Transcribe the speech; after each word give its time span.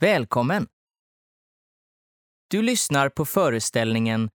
Välkommen! 0.00 0.68
Du 2.48 2.62
lyssnar 2.62 3.08
på 3.08 3.24
föreställningen 3.24 4.30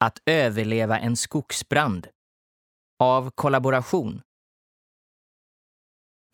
Att 0.00 0.18
överleva 0.26 0.98
en 0.98 1.16
skogsbrand 1.16 2.08
av 2.98 3.30
Kollaboration. 3.30 4.22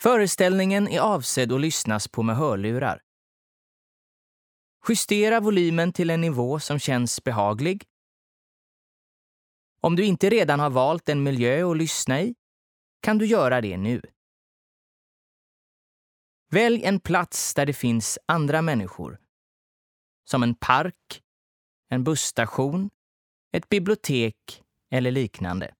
Föreställningen 0.02 0.88
är 0.88 1.00
avsedd 1.00 1.52
att 1.52 1.60
lyssnas 1.60 2.08
på 2.08 2.22
med 2.22 2.36
hörlurar. 2.36 3.02
Justera 4.88 5.40
volymen 5.40 5.92
till 5.92 6.10
en 6.10 6.20
nivå 6.20 6.60
som 6.60 6.78
känns 6.78 7.24
behaglig. 7.24 7.84
Om 9.80 9.96
du 9.96 10.04
inte 10.04 10.30
redan 10.30 10.60
har 10.60 10.70
valt 10.70 11.08
en 11.08 11.22
miljö 11.22 11.70
att 11.70 11.76
lyssna 11.76 12.20
i 12.20 12.34
kan 13.00 13.18
du 13.18 13.26
göra 13.26 13.60
det 13.60 13.76
nu. 13.76 14.11
Välj 16.52 16.84
en 16.84 17.00
plats 17.00 17.54
där 17.54 17.66
det 17.66 17.72
finns 17.72 18.18
andra 18.26 18.62
människor. 18.62 19.18
Som 20.24 20.42
en 20.42 20.54
park, 20.54 21.22
en 21.88 22.04
busstation, 22.04 22.90
ett 23.52 23.68
bibliotek 23.68 24.62
eller 24.90 25.10
liknande. 25.10 25.74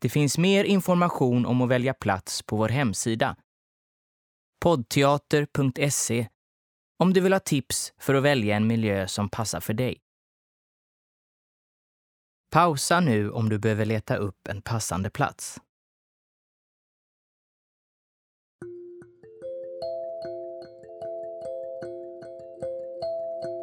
Det 0.00 0.08
finns 0.08 0.38
mer 0.38 0.64
information 0.64 1.46
om 1.46 1.62
att 1.62 1.68
välja 1.68 1.94
plats 1.94 2.42
på 2.42 2.56
vår 2.56 2.68
hemsida. 2.68 3.36
poddteater.se 4.60 6.28
om 6.98 7.12
du 7.12 7.20
vill 7.20 7.32
ha 7.32 7.40
tips 7.40 7.94
för 7.98 8.14
att 8.14 8.22
välja 8.22 8.56
en 8.56 8.66
miljö 8.66 9.08
som 9.08 9.28
passar 9.28 9.60
för 9.60 9.74
dig. 9.74 10.00
Pausa 12.50 13.00
nu 13.00 13.30
om 13.30 13.48
du 13.48 13.58
behöver 13.58 13.84
leta 13.84 14.16
upp 14.16 14.48
en 14.48 14.62
passande 14.62 15.10
plats. 15.10 15.60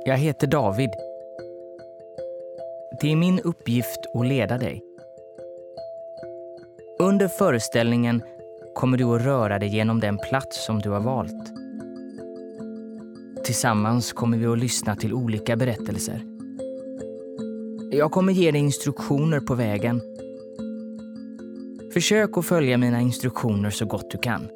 Jag 0.06 0.18
heter 0.18 0.48
David. 0.48 0.90
Det 3.02 3.12
är 3.12 3.16
min 3.16 3.40
uppgift 3.40 4.00
att 4.14 4.26
leda 4.26 4.58
dig. 4.58 4.82
Under 7.00 7.28
föreställningen 7.28 8.24
kommer 8.76 8.98
du 8.98 9.16
att 9.16 9.22
röra 9.22 9.60
dig 9.60 9.70
genom 9.70 10.00
den 10.00 10.18
plats 10.18 10.66
som 10.66 10.80
du 10.80 10.90
har 10.90 11.00
valt. 11.00 11.54
Tillsammans 13.44 14.14
kommer 14.14 14.38
vi 14.38 14.46
att 14.46 14.60
lyssna 14.60 14.96
till 14.96 15.14
olika 15.14 15.56
berättelser. 15.56 16.22
Jag 17.92 18.12
kommer 18.12 18.34
ge 18.34 18.52
dig 18.52 18.62
instruktioner 18.62 19.40
på 19.40 19.56
vägen. 19.56 20.02
Försök 21.94 22.38
att 22.38 22.46
följa 22.46 22.78
mina 22.78 23.02
instruktioner 23.02 23.70
så 23.70 23.86
gott 23.86 24.12
du 24.12 24.18
kan. 24.18 24.48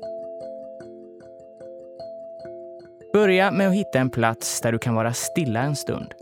Börja 3.34 3.52
med 3.52 3.68
att 3.68 3.74
hitta 3.74 4.00
en 4.00 4.10
plats 4.10 4.62
där 4.62 4.72
du 4.72 4.80
kan 4.80 4.96
vara 4.96 5.14
stilla 5.14 5.62
en 5.62 5.76
stund. 5.76 6.14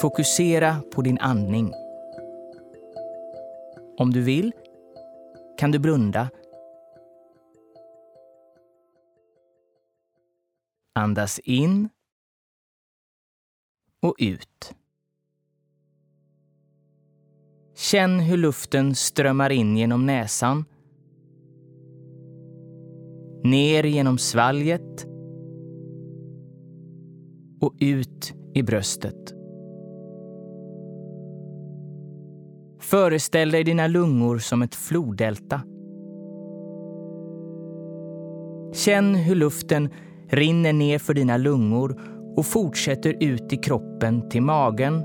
Fokusera 0.00 0.76
på 0.94 1.02
din 1.02 1.18
andning. 1.18 1.72
Om 3.98 4.12
du 4.12 4.22
vill 4.22 4.52
kan 5.58 5.70
du 5.70 5.78
blunda 5.78 6.28
Andas 10.96 11.38
in 11.38 11.88
och 14.02 14.14
ut. 14.18 14.74
Känn 17.74 18.20
hur 18.20 18.36
luften 18.36 18.94
strömmar 18.94 19.50
in 19.50 19.76
genom 19.76 20.06
näsan. 20.06 20.64
Ner 23.44 23.84
genom 23.84 24.18
svalget 24.18 25.06
och 27.60 27.74
ut 27.80 28.34
i 28.54 28.62
bröstet. 28.62 29.34
Föreställ 32.78 33.50
dig 33.50 33.64
dina 33.64 33.86
lungor 33.86 34.38
som 34.38 34.62
ett 34.62 34.74
floddelta. 34.74 35.62
Känn 38.72 39.14
hur 39.14 39.34
luften 39.34 39.90
rinner 40.30 40.72
ner 40.72 40.98
för 40.98 41.14
dina 41.14 41.36
lungor 41.36 42.00
och 42.36 42.46
fortsätter 42.46 43.16
ut 43.20 43.52
i 43.52 43.56
kroppen 43.56 44.28
till 44.28 44.42
magen, 44.42 45.04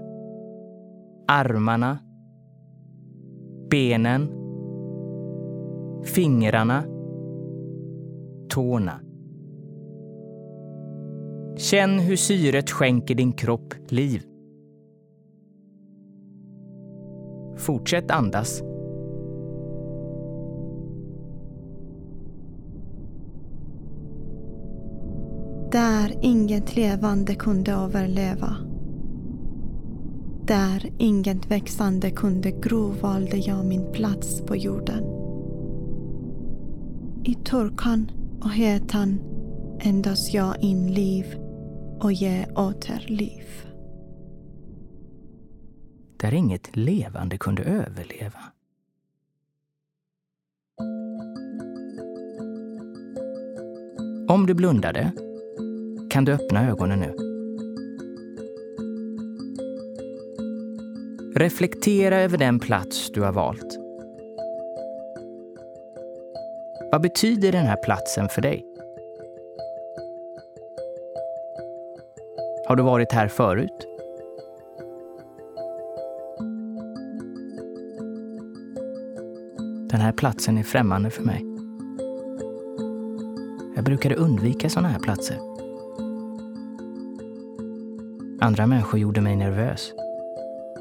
armarna, 1.27 1.99
benen, 3.69 4.27
fingrarna, 6.03 6.83
tårna. 8.49 9.01
Känn 11.57 11.99
hur 11.99 12.15
syret 12.15 12.71
skänker 12.71 13.15
din 13.15 13.33
kropp 13.33 13.73
liv. 13.87 14.23
Fortsätt 17.57 18.11
andas 18.11 18.63
Där 26.01 26.17
inget 26.21 26.75
levande 26.75 27.35
kunde 27.35 27.71
överleva. 27.71 28.57
Där 30.47 30.93
inget 30.97 31.51
växande 31.51 32.11
kunde 32.11 32.51
gro 32.51 32.89
valde 32.89 33.37
jag 33.37 33.65
min 33.65 33.91
plats 33.91 34.41
på 34.41 34.55
jorden. 34.55 35.03
I 37.23 37.35
torkan 37.43 38.11
och 38.41 38.51
hetan 38.51 39.19
ändas 39.79 40.33
jag 40.33 40.63
in 40.63 40.93
liv 40.93 41.25
och 41.99 42.13
ge 42.13 42.45
åter 42.45 43.05
liv. 43.07 43.45
Där 46.17 46.33
inget 46.33 46.75
levande 46.75 47.37
kunde 47.37 47.63
överleva. 47.63 48.39
Om 54.27 54.45
du 54.45 54.53
blundade 54.53 55.11
kan 56.11 56.25
du 56.25 56.31
öppna 56.31 56.69
ögonen 56.69 56.99
nu. 56.99 57.15
Reflektera 61.35 62.15
över 62.15 62.37
den 62.37 62.59
plats 62.59 63.11
du 63.11 63.21
har 63.21 63.31
valt. 63.31 63.77
Vad 66.91 67.01
betyder 67.01 67.51
den 67.51 67.65
här 67.65 67.75
platsen 67.83 68.29
för 68.29 68.41
dig? 68.41 68.65
Har 72.67 72.75
du 72.75 72.83
varit 72.83 73.11
här 73.11 73.27
förut? 73.27 73.87
Den 79.89 80.01
här 80.01 80.11
platsen 80.11 80.57
är 80.57 80.63
främmande 80.63 81.09
för 81.09 81.23
mig. 81.23 81.45
Jag 83.75 83.85
brukade 83.85 84.15
undvika 84.15 84.69
sådana 84.69 84.87
här 84.87 84.99
platser. 84.99 85.50
Andra 88.43 88.67
människor 88.67 88.99
gjorde 88.99 89.21
mig 89.21 89.35
nervös. 89.35 89.93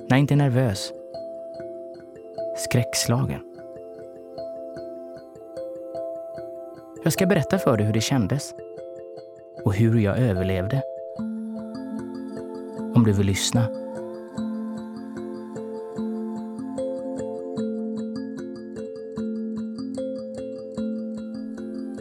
Nej, 0.08 0.20
inte 0.20 0.36
nervös. 0.36 0.92
Skräckslagen. 2.56 3.40
Jag 7.04 7.12
ska 7.12 7.26
berätta 7.26 7.58
för 7.58 7.76
dig 7.76 7.86
hur 7.86 7.92
det 7.92 8.00
kändes 8.00 8.54
och 9.64 9.74
hur 9.74 10.00
jag 10.00 10.18
överlevde. 10.18 10.82
Om 12.94 13.04
du 13.06 13.12
vill 13.12 13.26
lyssna. 13.26 13.68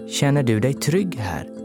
Känner 0.07 0.43
du 0.43 0.59
dig 0.59 0.73
trygg 0.73 1.15
här? 1.15 1.58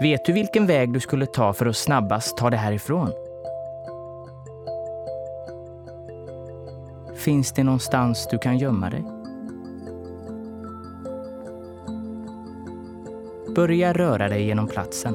Vet 0.00 0.24
du 0.24 0.32
vilken 0.32 0.66
väg 0.66 0.92
du 0.92 1.00
skulle 1.00 1.26
ta 1.26 1.52
för 1.52 1.66
att 1.66 1.76
snabbast 1.76 2.36
ta 2.36 2.50
dig 2.50 2.58
härifrån? 2.58 3.12
Finns 7.16 7.52
det 7.52 7.64
någonstans 7.64 8.28
du 8.30 8.38
kan 8.38 8.58
gömma 8.58 8.90
dig? 8.90 9.04
Börja 13.54 13.92
röra 13.92 14.28
dig 14.28 14.46
genom 14.46 14.68
platsen. 14.68 15.14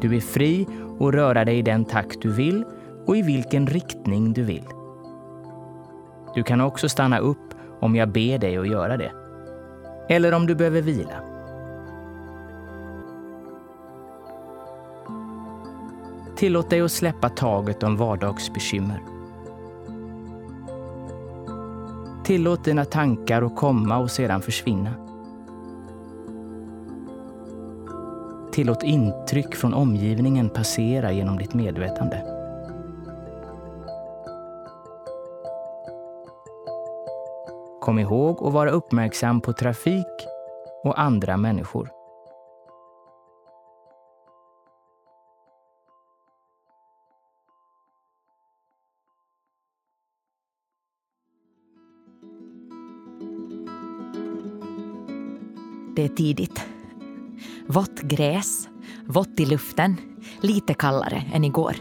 Du 0.00 0.16
är 0.16 0.20
fri 0.20 0.66
att 1.00 1.14
röra 1.14 1.44
dig 1.44 1.58
i 1.58 1.62
den 1.62 1.84
takt 1.84 2.22
du 2.22 2.32
vill 2.32 2.64
och 3.06 3.16
i 3.16 3.22
vilken 3.22 3.66
riktning 3.66 4.32
du 4.32 4.42
vill. 4.42 4.64
Du 6.34 6.42
kan 6.42 6.60
också 6.60 6.88
stanna 6.88 7.18
upp 7.18 7.54
om 7.80 7.96
jag 7.96 8.08
ber 8.12 8.38
dig 8.38 8.56
att 8.56 8.68
göra 8.68 8.96
det. 8.96 9.19
Eller 10.10 10.34
om 10.34 10.46
du 10.46 10.54
behöver 10.54 10.82
vila. 10.82 11.22
Tillåt 16.36 16.70
dig 16.70 16.80
att 16.80 16.92
släppa 16.92 17.28
taget 17.28 17.82
om 17.82 17.96
vardagsbekymmer. 17.96 19.02
Tillåt 22.24 22.64
dina 22.64 22.84
tankar 22.84 23.42
att 23.42 23.56
komma 23.56 23.98
och 23.98 24.10
sedan 24.10 24.42
försvinna. 24.42 24.94
Tillåt 28.52 28.82
intryck 28.82 29.54
från 29.54 29.74
omgivningen 29.74 30.48
passera 30.48 31.12
genom 31.12 31.38
ditt 31.38 31.54
medvetande. 31.54 32.29
Kom 37.90 37.98
ihåg 37.98 38.46
att 38.46 38.52
vara 38.52 38.70
uppmärksam 38.70 39.40
på 39.40 39.52
trafik 39.52 40.06
och 40.84 41.00
andra 41.00 41.36
människor. 41.36 41.90
Det 55.96 56.04
är 56.04 56.08
tidigt. 56.08 56.66
Vått 57.66 58.00
gräs, 58.00 58.68
vått 59.06 59.40
i 59.40 59.46
luften, 59.46 59.96
lite 60.40 60.74
kallare 60.74 61.22
än 61.34 61.44
igår. 61.44 61.74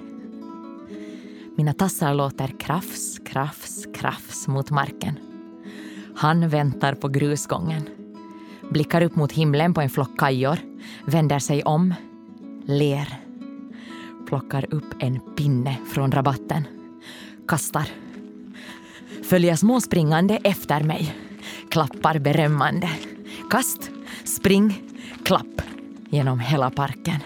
Mina 1.58 1.74
tassar 1.74 2.14
låter 2.14 2.48
krafs, 2.60 3.20
krafs, 3.20 3.86
krafs 3.94 4.48
mot 4.48 4.70
marken. 4.70 5.29
Han 6.20 6.50
väntar 6.50 6.94
på 6.94 7.08
grusgången. 7.08 7.90
Blickar 8.70 9.02
upp 9.02 9.16
mot 9.16 9.32
himlen 9.32 9.74
på 9.74 9.82
en 9.82 9.90
flock 9.90 10.20
kajor, 10.20 10.60
vänder 11.06 11.40
sig 11.40 11.64
om, 11.64 11.94
ler. 12.66 13.08
Plockar 14.28 14.74
upp 14.74 14.94
en 15.00 15.20
pinne 15.36 15.76
från 15.94 16.12
rabatten. 16.12 16.64
Kastar. 17.48 17.88
Följer 19.30 19.56
småspringande 19.56 20.40
efter 20.44 20.84
mig. 20.84 21.16
Klappar 21.70 22.20
berömmande. 22.20 22.90
Kast, 23.50 23.90
spring, 24.24 24.82
klapp 25.24 25.62
genom 26.10 26.40
hela 26.40 26.70
parken. 26.70 27.20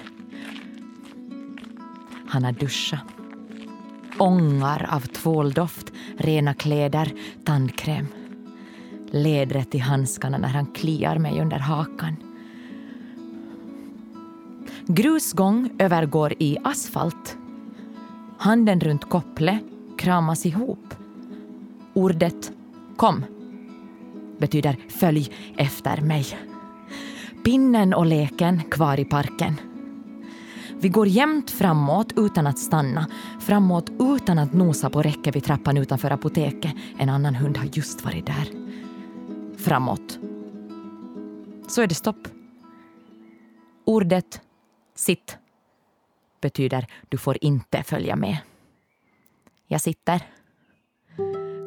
Han 2.28 2.44
har 2.44 2.52
duschat. 2.52 3.00
Ångar 4.18 4.90
av 4.90 5.00
tvåldoft, 5.00 5.92
rena 6.18 6.54
kläder, 6.54 7.14
tandkräm. 7.46 8.08
Ledret 9.14 9.76
i 9.76 9.78
handskarna 9.78 10.38
när 10.38 10.48
han 10.48 10.66
kliar 10.66 11.18
mig 11.18 11.42
under 11.42 11.60
hakan. 11.60 12.16
Grusgång 14.88 15.70
övergår 15.80 16.34
i 16.40 16.58
asfalt. 16.64 17.38
Handen 18.38 18.80
runt 18.80 19.10
kopplet 19.10 19.64
kramas 19.98 20.46
ihop. 20.46 20.96
Ordet 21.94 22.52
kom 22.96 23.26
betyder 24.38 24.78
följ 24.90 25.32
efter 25.58 26.02
mig. 26.02 26.26
Pinnen 27.44 27.94
och 27.94 28.06
leken 28.06 28.64
kvar 28.64 29.00
i 29.00 29.06
parken. 29.06 29.56
Vi 30.80 30.90
går 30.90 31.08
jämnt 31.08 31.52
framåt 31.52 32.14
utan 32.16 32.48
att 32.48 32.60
stanna, 32.60 33.08
framåt 33.40 33.90
utan 34.00 34.40
att 34.40 34.54
nosa 34.54 34.90
på 34.90 35.02
räcket 35.02 35.36
vid 35.36 35.44
trappan 35.44 35.78
utanför 35.78 36.12
apoteket. 36.12 36.74
En 36.98 37.10
annan 37.10 37.36
hund 37.36 37.58
har 37.58 37.70
just 37.74 38.06
varit 38.06 38.26
där. 38.26 38.48
Framåt. 39.64 40.20
Så 41.68 41.82
är 41.82 41.88
det 41.88 41.96
stopp. 41.96 42.28
Ordet 43.86 44.42
sitt 44.96 45.38
betyder 46.42 46.88
du 47.10 47.18
får 47.18 47.38
inte 47.42 47.84
följa 47.84 48.16
med. 48.16 48.38
Jag 49.68 49.82
sitter 49.82 50.22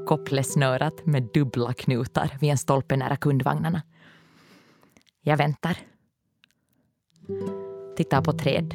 kopplesnörat 0.07 1.07
med 1.07 1.29
dubbla 1.35 1.73
knutar 1.73 2.37
vid 2.41 2.51
en 2.51 2.59
stolpe 2.59 2.97
nära 2.97 3.17
kundvagnarna. 3.17 3.83
Jag 5.23 5.37
väntar. 5.37 5.77
Tittar 7.97 8.23
på 8.23 8.33
träd. 8.33 8.75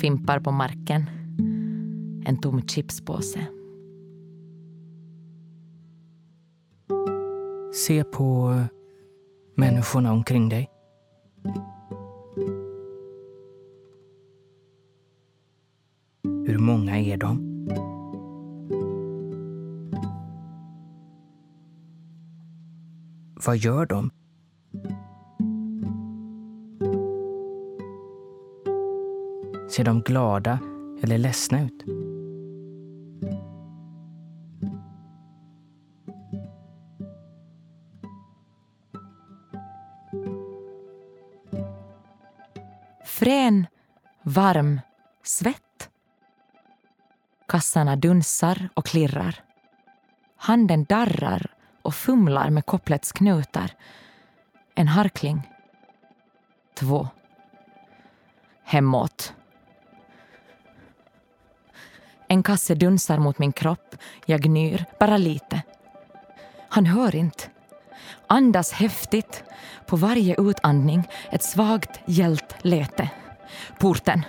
Fimpar 0.00 0.40
på 0.40 0.50
marken. 0.50 1.06
En 2.26 2.40
tom 2.40 2.68
chipspåse. 2.68 3.57
Se 7.86 8.04
på 8.04 8.60
människorna 9.54 10.12
omkring 10.12 10.48
dig. 10.48 10.70
Hur 16.46 16.58
många 16.58 16.98
är 16.98 17.16
de? 17.16 17.38
Vad 23.46 23.56
gör 23.56 23.86
de? 23.86 24.10
Ser 29.70 29.84
de 29.84 30.00
glada 30.00 30.58
eller 31.02 31.18
ledsna 31.18 31.62
ut? 31.62 31.84
Frän, 43.18 43.66
varm 44.22 44.80
svett. 45.22 45.90
Kassarna 47.48 47.96
dunsar 47.96 48.68
och 48.74 48.86
klirrar. 48.86 49.44
Handen 50.36 50.84
darrar 50.84 51.54
och 51.82 51.94
fumlar 51.94 52.50
med 52.50 52.66
kopplets 52.66 53.12
knutar. 53.12 53.70
En 54.74 54.88
harkling. 54.88 55.42
Två. 56.74 57.08
Hemåt. 58.64 59.34
En 62.28 62.42
kasse 62.42 62.74
dunsar 62.74 63.18
mot 63.18 63.38
min 63.38 63.52
kropp. 63.52 63.96
Jag 64.26 64.40
gnyr, 64.40 64.84
bara 65.00 65.16
lite. 65.16 65.62
Han 66.68 66.86
hör 66.86 67.14
inte. 67.16 67.44
Andas 68.26 68.72
häftigt. 68.72 69.44
På 69.86 69.96
varje 69.96 70.34
utandning 70.40 71.08
ett 71.32 71.42
svagt 71.42 72.00
gällt 72.06 72.54
lete. 72.62 73.10
Porten. 73.78 74.22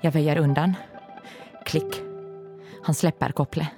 Jag 0.00 0.12
väjer 0.12 0.36
undan. 0.36 0.74
Klick. 1.64 2.02
Han 2.82 2.94
släpper 2.94 3.32
kopplet. 3.32 3.68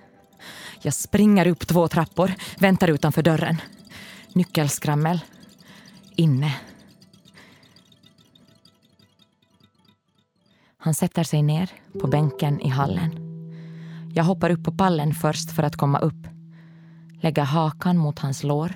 Jag 0.82 0.94
springer 0.94 1.46
upp 1.46 1.66
två 1.66 1.88
trappor, 1.88 2.32
väntar 2.58 2.88
utanför 2.88 3.22
dörren. 3.22 3.60
Nyckelskrammel. 4.32 5.20
Inne. 6.16 6.54
Han 10.78 10.94
sätter 10.94 11.22
sig 11.22 11.42
ner 11.42 11.70
på 12.00 12.06
bänken 12.06 12.60
i 12.60 12.68
hallen. 12.68 13.30
Jag 14.14 14.24
hoppar 14.24 14.50
upp 14.50 14.64
på 14.64 14.72
pallen 14.72 15.14
först 15.14 15.50
för 15.50 15.62
att 15.62 15.76
komma 15.76 15.98
upp. 15.98 16.26
Lägger 17.20 17.42
hakan 17.42 17.96
mot 17.96 18.18
hans 18.18 18.42
lår. 18.42 18.74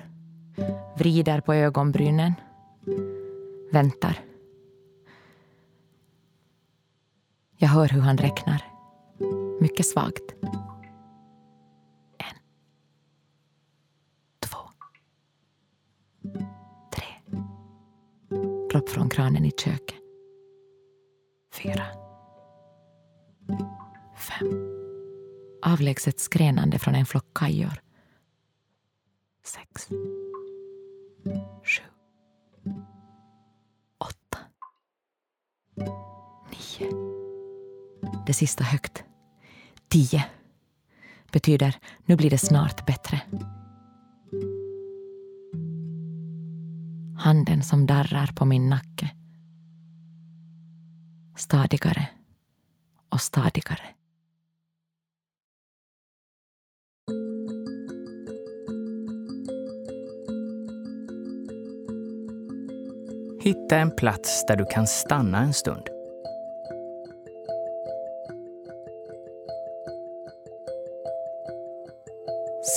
Vrider 0.97 1.41
på 1.41 1.53
ögonbrynen. 1.53 2.33
Väntar. 3.71 4.19
Jag 7.57 7.69
hör 7.69 7.87
hur 7.87 8.01
han 8.01 8.17
räknar. 8.17 8.61
Mycket 9.61 9.85
svagt. 9.85 10.35
En. 12.17 12.37
Två. 14.39 14.57
Tre. 16.93 17.05
Dropp 18.71 18.89
från 18.89 19.09
kranen 19.09 19.45
i 19.45 19.51
köket. 19.51 19.95
Fyra. 21.53 21.85
Fem. 24.17 24.71
Avlägset 25.61 26.19
skränande 26.19 26.79
från 26.79 26.95
en 26.95 27.05
flock 27.05 27.33
kajor. 27.33 27.81
Sex. 29.43 29.87
Sju. 31.63 31.81
Åtta. 33.97 34.37
Nio. 36.51 36.91
Det 38.27 38.33
sista 38.33 38.63
högt. 38.63 39.03
Tio. 39.87 40.25
Betyder 41.31 41.75
nu 42.05 42.15
blir 42.15 42.29
det 42.29 42.37
snart 42.37 42.85
bättre. 42.85 43.21
Handen 47.17 47.63
som 47.63 47.85
darrar 47.85 48.27
på 48.27 48.45
min 48.45 48.69
nacke. 48.69 49.09
Stadigare 51.35 52.07
och 53.09 53.21
stadigare. 53.21 53.94
Hitta 63.45 63.77
en 63.77 63.91
plats 63.91 64.45
där 64.45 64.55
du 64.55 64.65
kan 64.65 64.87
stanna 64.87 65.41
en 65.41 65.53
stund. 65.53 65.89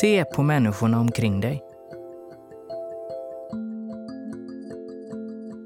Se 0.00 0.24
på 0.24 0.42
människorna 0.42 1.00
omkring 1.00 1.40
dig. 1.40 1.62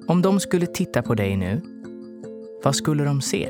Om 0.08 0.22
de 0.22 0.40
skulle 0.40 0.66
titta 0.66 1.02
på 1.02 1.14
dig 1.14 1.36
nu, 1.36 1.60
vad 2.64 2.76
skulle 2.76 3.04
de 3.04 3.20
se? 3.20 3.48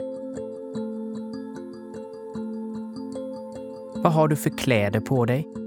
Vad 3.95 4.13
har 4.13 4.29
du 4.29 4.37
för 4.37 4.51
kläder 4.51 5.01
på 5.01 5.25
dig? 5.25 5.62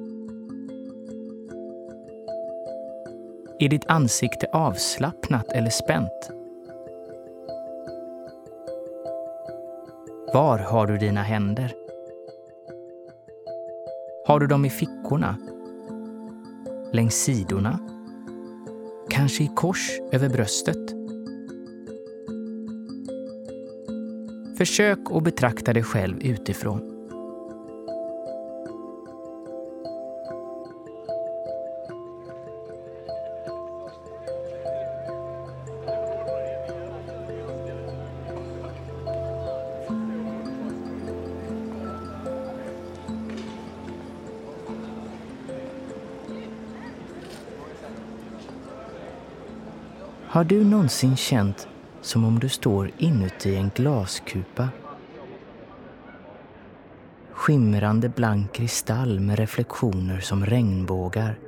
Är 3.60 3.70
ditt 3.70 3.86
ansikte 3.88 4.48
avslappnat 4.52 5.52
eller 5.52 5.70
spänt? 5.70 6.30
Var 10.34 10.60
har 10.60 10.88
du 10.88 10.98
dina 10.98 11.22
händer? 11.22 11.74
Har 14.28 14.40
du 14.40 14.48
dem 14.48 14.66
i 14.66 14.70
fickorna? 14.70 15.38
Längs 16.94 17.16
sidorna? 17.16 17.80
Kanske 19.10 19.44
i 19.44 19.52
kors 19.56 19.92
över 20.12 20.30
bröstet? 20.30 20.92
Försök 24.58 25.00
att 25.12 25.24
betrakta 25.24 25.74
dig 25.74 25.84
själv 25.84 26.18
utifrån. 26.22 26.95
Har 50.36 50.44
du 50.44 50.64
någonsin 50.64 51.16
känt 51.16 51.68
som 52.02 52.26
om 52.26 52.40
du 52.40 52.50
står 52.50 52.92
inuti 52.98 53.56
en 53.56 53.72
glaskupa? 53.76 54.70
Skimrande 57.32 58.10
blank 58.10 58.54
kristall 58.54 59.20
med 59.20 59.40
reflektioner 59.40 60.20
som 60.20 60.46
regnbågar. 60.46 61.40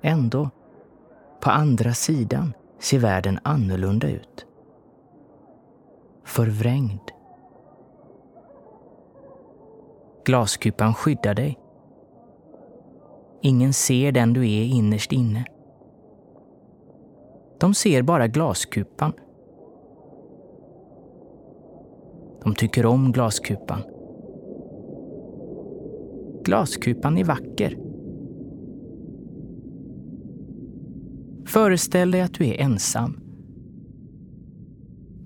Ändå, 0.00 0.50
på 1.40 1.50
andra 1.50 1.94
sidan 1.94 2.54
ser 2.78 2.98
världen 2.98 3.38
annorlunda 3.42 4.10
ut. 4.10 4.46
Förvrängd. 6.24 7.10
Glaskupan 10.24 10.94
skyddar 10.94 11.34
dig. 11.34 11.58
Ingen 13.42 13.72
ser 13.72 14.12
den 14.12 14.32
du 14.32 14.40
är 14.40 14.64
innerst 14.64 15.12
inne. 15.12 15.44
De 17.60 17.74
ser 17.74 18.02
bara 18.02 18.28
glaskupan. 18.28 19.12
De 22.44 22.54
tycker 22.54 22.86
om 22.86 23.12
glaskupan. 23.12 23.80
Glaskupan 26.44 27.18
är 27.18 27.24
vacker. 27.24 27.78
Föreställ 31.46 32.10
dig 32.10 32.20
att 32.20 32.34
du 32.34 32.46
är 32.46 32.60
ensam. 32.60 33.20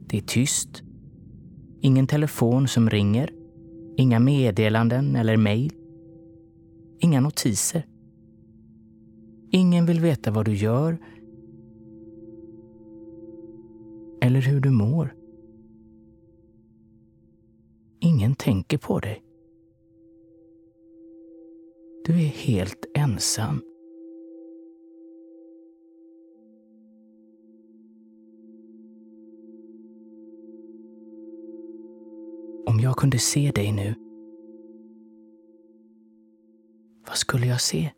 Det 0.09 0.17
är 0.17 0.23
tyst. 0.23 0.83
Ingen 1.81 2.07
telefon 2.07 2.69
som 2.69 2.91
ringer. 2.91 3.31
Inga 3.97 4.19
meddelanden 4.19 5.17
eller 5.17 5.37
mejl. 5.37 5.73
Inga 7.01 7.21
notiser. 7.21 7.87
Ingen 9.51 9.87
vill 9.87 10.01
veta 10.01 10.31
vad 10.31 10.45
du 10.45 10.55
gör 10.55 10.99
eller 14.23 14.41
hur 14.41 14.61
du 14.61 14.71
mår. 14.71 15.15
Ingen 18.01 18.35
tänker 18.35 18.79
på 18.79 19.01
dig. 19.01 19.23
Du 22.05 22.13
är 22.13 22.27
helt 22.27 22.87
ensam. 22.95 23.63
Om 32.67 32.81
jag 32.81 32.97
kunde 32.97 33.19
se 33.19 33.51
dig 33.55 33.73
nu, 33.73 33.95
vad 37.07 37.17
skulle 37.17 37.47
jag 37.47 37.61
se? 37.61 37.91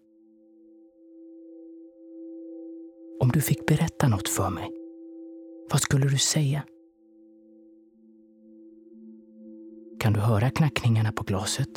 Om 3.20 3.28
du 3.28 3.40
fick 3.40 3.66
berätta 3.66 4.08
något 4.08 4.28
för 4.28 4.50
mig? 4.50 4.83
Vad 5.70 5.80
skulle 5.80 6.06
du 6.08 6.18
säga? 6.18 6.62
Kan 10.00 10.12
du 10.12 10.20
höra 10.20 10.50
knackningarna 10.50 11.12
på 11.12 11.24
glaset? 11.24 11.68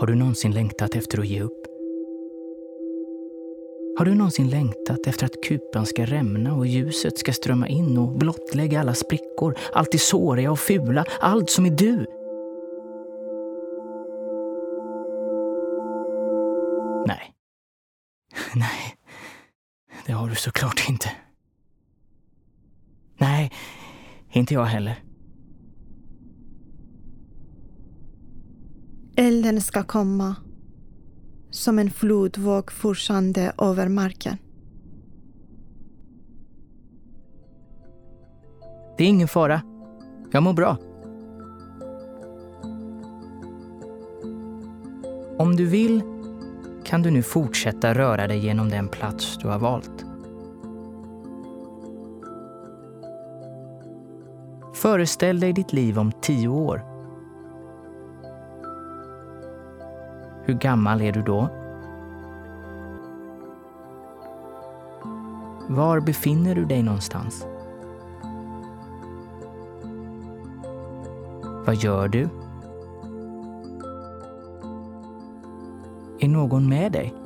Har 0.00 0.06
du 0.06 0.14
någonsin 0.14 0.52
längtat 0.52 0.96
efter 0.96 1.18
att 1.20 1.26
ge 1.26 1.42
upp? 1.42 1.66
Har 3.98 4.04
du 4.04 4.14
någonsin 4.14 4.50
längtat 4.50 5.06
efter 5.06 5.26
att 5.26 5.42
kupan 5.42 5.86
ska 5.86 6.04
rämna 6.04 6.54
och 6.54 6.66
ljuset 6.66 7.18
ska 7.18 7.32
strömma 7.32 7.68
in 7.68 7.98
och 7.98 8.18
blottlägga 8.18 8.80
alla 8.80 8.94
sprickor, 8.94 9.58
allt 9.72 9.92
det 9.92 9.98
såriga 9.98 10.50
och 10.50 10.58
fula, 10.58 11.04
allt 11.20 11.50
som 11.50 11.66
är 11.66 11.70
du? 11.70 12.06
Du 20.30 20.36
såklart 20.36 20.88
inte. 20.88 21.10
Nej, 23.18 23.52
inte 24.32 24.54
jag 24.54 24.64
heller. 24.64 25.02
Elden 29.16 29.60
ska 29.60 29.82
komma 29.82 30.36
som 31.50 31.78
en 31.78 31.90
flodvåg 31.90 32.72
forsande 32.72 33.52
över 33.58 33.88
marken. 33.88 34.36
Det 38.98 39.04
är 39.04 39.08
ingen 39.08 39.28
fara. 39.28 39.62
Jag 40.32 40.42
mår 40.42 40.52
bra. 40.52 40.76
Om 45.38 45.56
du 45.56 45.66
vill 45.66 46.02
kan 46.84 47.02
du 47.02 47.10
nu 47.10 47.22
fortsätta 47.22 47.94
röra 47.94 48.26
dig 48.26 48.38
genom 48.38 48.68
den 48.68 48.88
plats 48.88 49.38
du 49.38 49.48
har 49.48 49.58
valt. 49.58 50.09
Föreställ 54.80 55.40
dig 55.40 55.52
ditt 55.52 55.72
liv 55.72 55.98
om 55.98 56.12
tio 56.12 56.48
år. 56.48 56.82
Hur 60.44 60.54
gammal 60.54 61.00
är 61.00 61.12
du 61.12 61.22
då? 61.22 61.48
Var 65.68 66.00
befinner 66.00 66.54
du 66.54 66.64
dig 66.64 66.82
någonstans? 66.82 67.46
Vad 71.66 71.76
gör 71.76 72.08
du? 72.08 72.28
Är 76.20 76.28
någon 76.28 76.68
med 76.68 76.92
dig? 76.92 77.19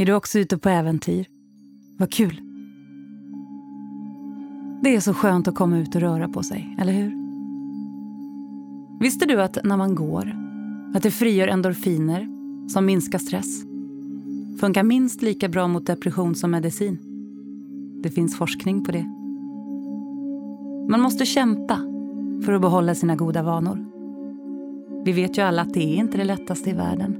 Är 0.00 0.06
du 0.06 0.12
också 0.12 0.38
ute 0.38 0.58
på 0.58 0.68
äventyr? 0.68 1.26
Vad 1.98 2.12
kul! 2.12 2.40
Det 4.82 4.96
är 4.96 5.00
så 5.00 5.14
skönt 5.14 5.48
att 5.48 5.54
komma 5.54 5.78
ut 5.78 5.94
och 5.94 6.00
röra 6.00 6.28
på 6.28 6.42
sig, 6.42 6.76
eller 6.80 6.92
hur? 6.92 7.12
Visste 9.00 9.26
du 9.26 9.42
att 9.42 9.58
när 9.64 9.76
man 9.76 9.94
går, 9.94 10.36
att 10.94 11.02
det 11.02 11.10
frigör 11.10 11.48
endorfiner 11.48 12.28
som 12.68 12.86
minskar 12.86 13.18
stress? 13.18 13.62
Funkar 14.60 14.82
minst 14.82 15.22
lika 15.22 15.48
bra 15.48 15.68
mot 15.68 15.86
depression 15.86 16.34
som 16.34 16.50
medicin. 16.50 16.98
Det 18.02 18.10
finns 18.10 18.36
forskning 18.36 18.84
på 18.84 18.92
det. 18.92 19.04
Man 20.90 21.00
måste 21.00 21.26
kämpa 21.26 21.76
för 22.44 22.52
att 22.52 22.60
behålla 22.60 22.94
sina 22.94 23.16
goda 23.16 23.42
vanor. 23.42 23.86
Vi 25.04 25.12
vet 25.12 25.38
ju 25.38 25.42
alla 25.42 25.62
att 25.62 25.74
det 25.74 25.84
är 25.84 25.96
inte 25.96 26.18
det 26.18 26.24
lättaste 26.24 26.70
i 26.70 26.72
världen. 26.72 27.16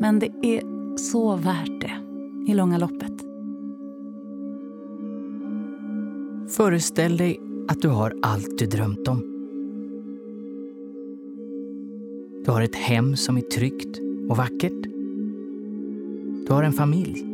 Men 0.00 0.18
det 0.18 0.30
är 0.42 0.71
så 0.96 1.36
värt 1.36 1.80
det 1.80 1.92
i 2.46 2.54
långa 2.54 2.78
loppet. 2.78 3.12
Föreställ 6.56 7.16
dig 7.16 7.40
att 7.68 7.82
du 7.82 7.88
har 7.88 8.14
allt 8.22 8.58
du 8.58 8.66
drömt 8.66 9.08
om. 9.08 9.32
Du 12.44 12.50
har 12.50 12.62
ett 12.62 12.74
hem 12.74 13.16
som 13.16 13.36
är 13.36 13.40
tryggt 13.40 13.98
och 14.28 14.36
vackert. 14.36 14.82
Du 16.46 16.52
har 16.52 16.62
en 16.62 16.72
familj. 16.72 17.26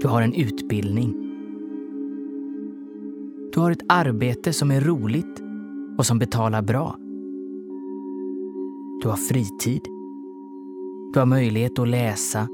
Du 0.00 0.08
har 0.08 0.22
en 0.22 0.34
utbildning. 0.34 1.14
Du 3.52 3.60
har 3.60 3.70
ett 3.70 3.84
arbete 3.88 4.52
som 4.52 4.70
är 4.70 4.80
roligt 4.80 5.42
och 5.98 6.06
som 6.06 6.18
betalar 6.18 6.62
bra. 6.62 6.96
Du 9.02 9.08
har 9.08 9.16
fritid. 9.16 9.99
Du 11.12 11.18
har 11.18 11.26
möjlighet 11.26 11.78
att 11.78 11.88
läsa, 11.88 12.48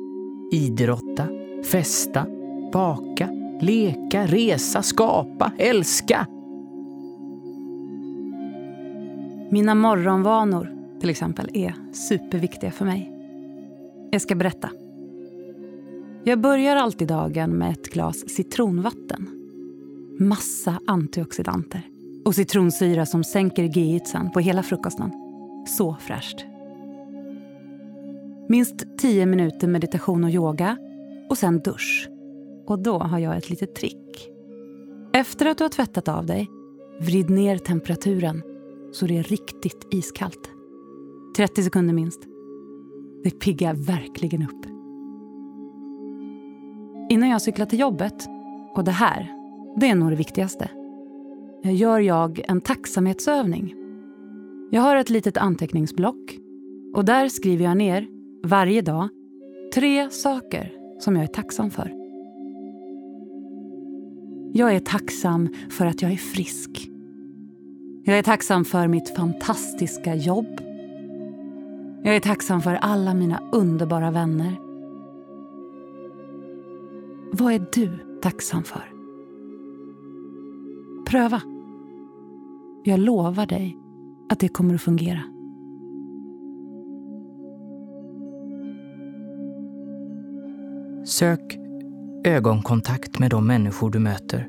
idrotta, 0.53 1.29
festa, 1.65 2.27
baka, 2.73 3.29
leka, 3.61 4.27
resa, 4.27 4.83
skapa, 4.83 5.53
älska. 5.59 6.27
Mina 9.51 9.75
morgonvanor 9.75 10.73
till 11.01 11.11
exempel 11.11 11.51
är 11.55 11.75
superviktiga 11.93 12.71
för 12.71 12.85
mig. 12.85 13.13
Jag 14.11 14.23
ska 14.23 14.35
berätta. 14.35 14.71
Jag 16.25 16.41
börjar 16.41 16.77
alltid 16.77 17.09
dagen 17.09 17.51
med 17.51 17.73
ett 17.73 17.93
glas 17.93 18.29
citronvatten. 18.29 19.29
Massa 20.19 20.81
antioxidanter 20.87 21.83
och 22.25 22.35
citronsyra 22.35 23.07
som 23.07 23.25
sänker 23.25 23.65
GI'tsen 23.65 24.31
på 24.31 24.41
hela 24.41 24.63
frukosten. 24.63 25.11
Så 25.69 25.97
fräscht. 26.01 26.56
Minst 28.49 28.99
10 28.99 29.27
minuter 29.27 29.69
meditation 29.69 30.25
och 30.25 30.31
yoga 30.31 30.77
och 31.31 31.39
sen 31.39 31.59
dusch. 31.59 32.09
Och 32.67 32.79
då 32.79 32.99
har 32.99 33.19
jag 33.19 33.37
ett 33.37 33.51
litet 33.51 33.75
trick. 33.75 34.29
Efter 35.13 35.47
att 35.47 35.59
du 35.59 35.65
har 35.65 35.69
tvättat 35.69 36.09
av 36.09 36.27
dig, 36.27 36.49
vrid 37.01 37.31
ner 37.31 37.59
temperaturen 37.59 38.43
så 38.93 39.07
det 39.07 39.19
är 39.19 39.23
riktigt 39.23 39.87
iskallt. 39.91 40.51
30 41.37 41.63
sekunder 41.63 41.95
minst. 41.95 42.21
Det 43.25 43.31
piggar 43.31 43.75
verkligen 43.75 44.43
upp. 44.43 44.67
Innan 47.11 47.29
jag 47.29 47.43
cyklar 47.43 47.67
till 47.67 47.81
jobbet, 47.81 48.27
och 48.75 48.85
det 48.85 48.91
här, 48.91 49.33
det 49.77 49.91
är 49.91 49.95
nog 49.95 50.11
det 50.11 50.17
viktigaste, 50.17 50.71
gör 51.65 52.01
jag 52.01 52.41
en 52.49 52.61
tacksamhetsövning. 52.61 53.75
Jag 54.71 54.83
har 54.83 54.97
ett 54.97 55.11
litet 55.11 55.37
anteckningsblock 55.37 56.39
och 56.95 57.05
där 57.05 57.29
skriver 57.29 57.65
jag 57.65 57.77
ner 57.77 58.16
varje 58.47 58.83
dag 58.83 59.09
tre 59.75 60.11
saker 60.11 60.73
som 60.99 61.17
jag 61.17 61.23
är 61.23 61.29
tacksam 61.29 61.71
för. 61.71 61.93
Jag 64.53 64.75
är 64.75 64.81
tacksam 64.81 65.49
för 65.71 65.87
att 65.87 66.03
jag 66.03 66.13
är 66.13 66.17
frisk. 66.17 66.91
Jag 68.05 68.19
är 68.19 68.23
tacksam 68.23 68.65
för 68.65 68.89
mitt 68.89 69.17
fantastiska 69.17 70.15
jobb. 70.15 70.61
Jag 72.03 72.17
är 72.17 72.21
tacksam 72.21 72.63
för 72.63 72.75
alla 72.75 73.15
mina 73.15 73.43
underbara 73.53 74.11
vänner. 74.11 74.57
Vad 77.33 77.53
är 77.53 77.67
du 77.73 78.19
tacksam 78.23 78.63
för? 78.63 78.93
Pröva. 81.07 81.43
Jag 82.85 83.01
lovar 83.01 83.47
dig 83.47 83.77
att 84.29 84.41
det 84.41 84.49
kommer 84.49 84.75
att 84.75 84.83
fungera. 84.83 85.36
Sök 91.19 91.59
ögonkontakt 92.25 93.19
med 93.19 93.31
de 93.31 93.47
människor 93.47 93.91
du 93.91 93.99
möter. 93.99 94.49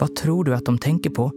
Vad 0.00 0.14
tror 0.14 0.44
du 0.44 0.54
att 0.54 0.64
de 0.64 0.78
tänker 0.78 1.10
på? 1.10 1.30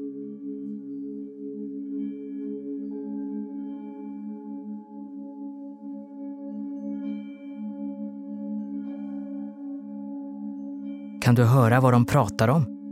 Kan 11.22 11.36
du 11.36 11.44
höra 11.44 11.80
vad 11.82 11.94
de 11.94 12.06
pratar 12.06 12.48
om? 12.48 12.83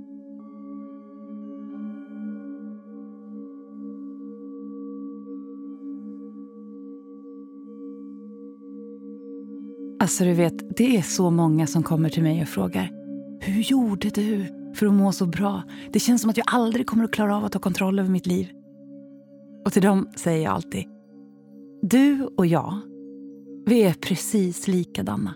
Alltså 10.02 10.24
du 10.24 10.34
vet, 10.34 10.78
det 10.78 10.98
är 10.98 11.02
så 11.02 11.32
många 11.32 11.68
som 11.68 11.84
kommer 11.84 12.10
till 12.10 12.24
mig 12.24 12.42
och 12.42 12.48
frågar 12.48 12.92
Hur 13.42 13.62
gjorde 13.62 14.10
du 14.10 14.46
för 14.76 14.86
att 14.86 14.94
må 14.94 15.12
så 15.12 15.26
bra? 15.26 15.64
Det 15.94 16.00
känns 16.00 16.22
som 16.22 16.30
att 16.30 16.38
jag 16.38 16.46
aldrig 16.48 16.88
kommer 16.88 17.04
att 17.04 17.12
klara 17.12 17.38
av 17.38 17.46
att 17.46 17.52
ta 17.52 17.60
kontroll 17.60 18.00
över 18.00 18.10
mitt 18.10 18.28
liv. 18.28 18.50
Och 19.66 19.74
till 19.74 19.82
dem 19.82 20.10
säger 20.16 20.44
jag 20.44 20.54
alltid 20.54 20.86
Du 21.82 22.30
och 22.38 22.46
jag, 22.46 22.80
vi 23.66 23.84
är 23.84 23.94
precis 23.94 24.68
likadana. 24.68 25.36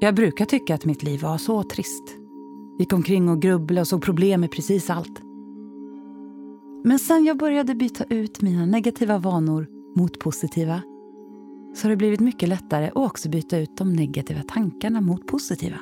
Jag 0.00 0.14
brukar 0.14 0.44
tycka 0.44 0.74
att 0.74 0.84
mitt 0.84 1.02
liv 1.02 1.22
var 1.22 1.38
så 1.38 1.62
trist. 1.62 2.04
Gick 2.78 2.92
omkring 2.92 3.28
och 3.28 3.42
grubblade 3.42 3.80
och 3.80 3.88
såg 3.88 4.02
problem 4.02 4.40
med 4.40 4.50
precis 4.50 4.90
allt. 4.90 5.20
Men 6.84 6.98
sen 6.98 7.24
jag 7.24 7.38
började 7.38 7.74
byta 7.74 8.04
ut 8.04 8.42
mina 8.42 8.66
negativa 8.66 9.18
vanor 9.18 9.66
mot 9.96 10.18
positiva 10.18 10.82
så 11.74 11.84
har 11.84 11.90
det 11.90 11.96
blivit 11.96 12.20
mycket 12.20 12.48
lättare 12.48 12.86
att 12.86 12.96
också 12.96 13.28
byta 13.28 13.58
ut 13.58 13.76
de 13.76 13.92
negativa 13.92 14.42
tankarna 14.42 15.00
mot 15.00 15.26
positiva. 15.26 15.78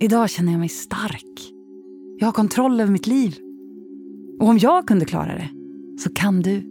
Idag 0.00 0.30
känner 0.30 0.52
jag 0.52 0.58
mig 0.58 0.68
stark. 0.68 1.52
Jag 2.18 2.26
har 2.26 2.32
kontroll 2.32 2.80
över 2.80 2.92
mitt 2.92 3.06
liv. 3.06 3.36
Och 4.40 4.48
om 4.48 4.58
jag 4.58 4.86
kunde 4.86 5.04
klara 5.04 5.34
det, 5.34 5.50
så 5.98 6.10
kan 6.10 6.42
du. 6.42 6.70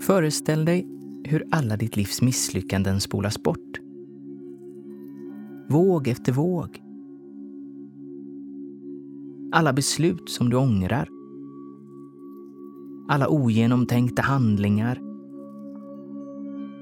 Föreställ 0.00 0.64
dig 0.64 0.86
hur 1.24 1.44
alla 1.50 1.76
ditt 1.76 1.96
livs 1.96 2.22
misslyckanden 2.22 3.00
spolas 3.00 3.42
bort. 3.42 3.80
Våg 5.68 6.08
efter 6.08 6.32
våg. 6.32 6.82
Alla 9.52 9.72
beslut 9.72 10.30
som 10.30 10.50
du 10.50 10.56
ångrar. 10.56 11.21
Alla 13.08 13.28
ogenomtänkta 13.28 14.22
handlingar. 14.22 14.98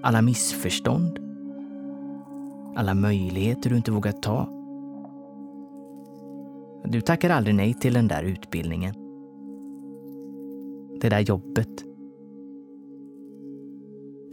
Alla 0.02 0.22
missförstånd. 0.22 1.18
Alla 2.76 2.94
möjligheter 2.94 3.70
du 3.70 3.76
inte 3.76 3.92
vågat 3.92 4.22
ta. 4.22 4.48
Du 6.84 7.00
tackar 7.00 7.30
aldrig 7.30 7.54
nej 7.54 7.74
till 7.74 7.94
den 7.94 8.08
där 8.08 8.22
utbildningen. 8.22 8.94
Det 11.00 11.08
där 11.08 11.20
jobbet 11.20 11.84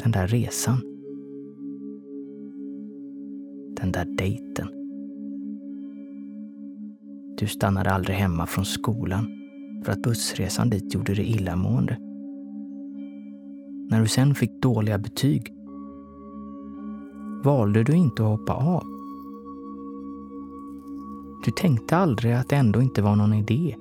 den 0.04 0.12
där 0.12 0.28
resan. 0.28 0.82
Den 3.76 3.92
där 3.92 4.06
dejten. 4.06 4.68
Du 7.38 7.48
stannade 7.48 7.90
aldrig 7.90 8.18
hemma 8.18 8.46
från 8.46 8.66
skolan 8.66 9.37
för 9.84 9.92
att 9.92 10.02
bussresan 10.02 10.70
dit 10.70 10.94
gjorde 10.94 11.14
dig 11.14 11.32
illamående. 11.32 11.98
När 13.90 14.02
du 14.02 14.08
sen 14.08 14.36
fick 14.36 14.62
dåliga 14.62 14.98
betyg 14.98 15.54
valde 17.44 17.84
du 17.84 17.94
inte 17.94 18.24
att 18.24 18.30
hoppa 18.30 18.54
av. 18.54 18.84
Du 21.46 21.52
tänkte 21.52 21.98
aldrig 21.98 22.34
att 22.34 22.50
det 22.50 22.56
ändå 22.56 22.82
inte 22.82 23.02
var 23.02 23.16
någon 23.16 23.34
idé. 23.34 23.76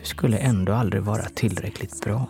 Du 0.00 0.04
skulle 0.04 0.38
ändå 0.38 0.72
aldrig 0.72 1.02
vara 1.02 1.24
tillräckligt 1.24 2.04
bra. 2.04 2.26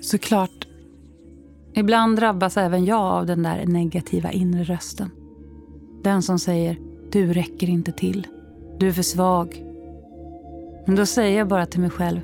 Såklart. 0.00 0.66
Ibland 1.74 2.16
drabbas 2.16 2.56
även 2.56 2.84
jag 2.84 3.00
av 3.00 3.26
den 3.26 3.42
där 3.42 3.66
negativa 3.66 4.32
inre 4.32 4.64
rösten. 4.64 5.10
Den 6.02 6.22
som 6.22 6.38
säger 6.38 6.89
du 7.12 7.32
räcker 7.32 7.68
inte 7.68 7.92
till. 7.92 8.26
Du 8.78 8.88
är 8.88 8.92
för 8.92 9.02
svag. 9.02 9.64
Men 10.86 10.96
då 10.96 11.06
säger 11.06 11.38
jag 11.38 11.48
bara 11.48 11.66
till 11.66 11.80
mig 11.80 11.90
själv 11.90 12.20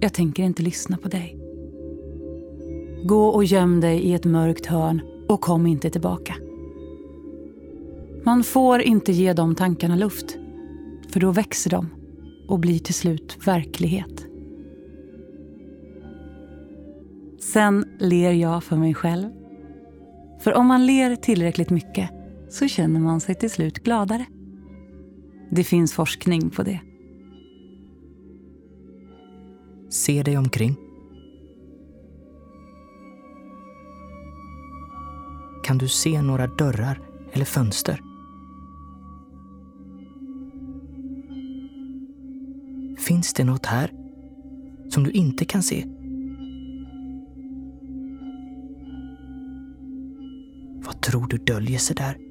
jag 0.00 0.12
tänker 0.12 0.42
inte 0.42 0.62
lyssna 0.62 0.96
på 0.96 1.08
dig. 1.08 1.36
Gå 3.04 3.26
och 3.28 3.44
göm 3.44 3.80
dig 3.80 4.00
i 4.00 4.14
ett 4.14 4.24
mörkt 4.24 4.66
hörn 4.66 5.02
och 5.28 5.40
kom 5.40 5.66
inte 5.66 5.90
tillbaka. 5.90 6.34
Man 8.24 8.44
får 8.44 8.80
inte 8.80 9.12
ge 9.12 9.32
de 9.32 9.54
tankarna 9.54 9.96
luft, 9.96 10.38
för 11.08 11.20
då 11.20 11.30
växer 11.30 11.70
de 11.70 11.88
och 12.48 12.58
blir 12.58 12.78
till 12.78 12.94
slut 12.94 13.38
verklighet. 13.46 14.26
Sen 17.40 17.84
ler 17.98 18.32
jag 18.32 18.64
för 18.64 18.76
mig 18.76 18.94
själv. 18.94 19.28
För 20.40 20.54
om 20.54 20.66
man 20.66 20.86
ler 20.86 21.16
tillräckligt 21.16 21.70
mycket 21.70 22.10
så 22.50 22.68
känner 22.68 23.00
man 23.00 23.20
sig 23.20 23.34
till 23.34 23.50
slut 23.50 23.78
gladare. 23.78 24.26
Det 25.50 25.64
finns 25.64 25.92
forskning 25.92 26.50
på 26.50 26.62
det. 26.62 26.80
Se 29.90 30.22
dig 30.22 30.38
omkring. 30.38 30.76
Kan 35.64 35.78
du 35.78 35.88
se 35.88 36.22
några 36.22 36.46
dörrar 36.46 37.00
eller 37.32 37.44
fönster? 37.44 38.00
Finns 42.98 43.34
det 43.34 43.44
något 43.44 43.66
här 43.66 43.92
som 44.88 45.04
du 45.04 45.10
inte 45.10 45.44
kan 45.44 45.62
se? 45.62 45.84
Vad 50.84 51.00
tror 51.00 51.26
du 51.26 51.36
döljer 51.36 51.78
sig 51.78 51.96
där? 51.96 52.29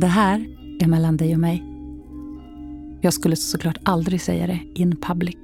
Det 0.00 0.06
här 0.06 0.46
är 0.80 0.86
mellan 0.86 1.16
dig 1.16 1.34
och 1.34 1.40
mig. 1.40 1.64
Jag 3.00 3.12
skulle 3.12 3.36
såklart 3.36 3.78
aldrig 3.82 4.20
säga 4.20 4.46
det 4.46 4.60
in 4.74 4.96
public. 4.96 5.36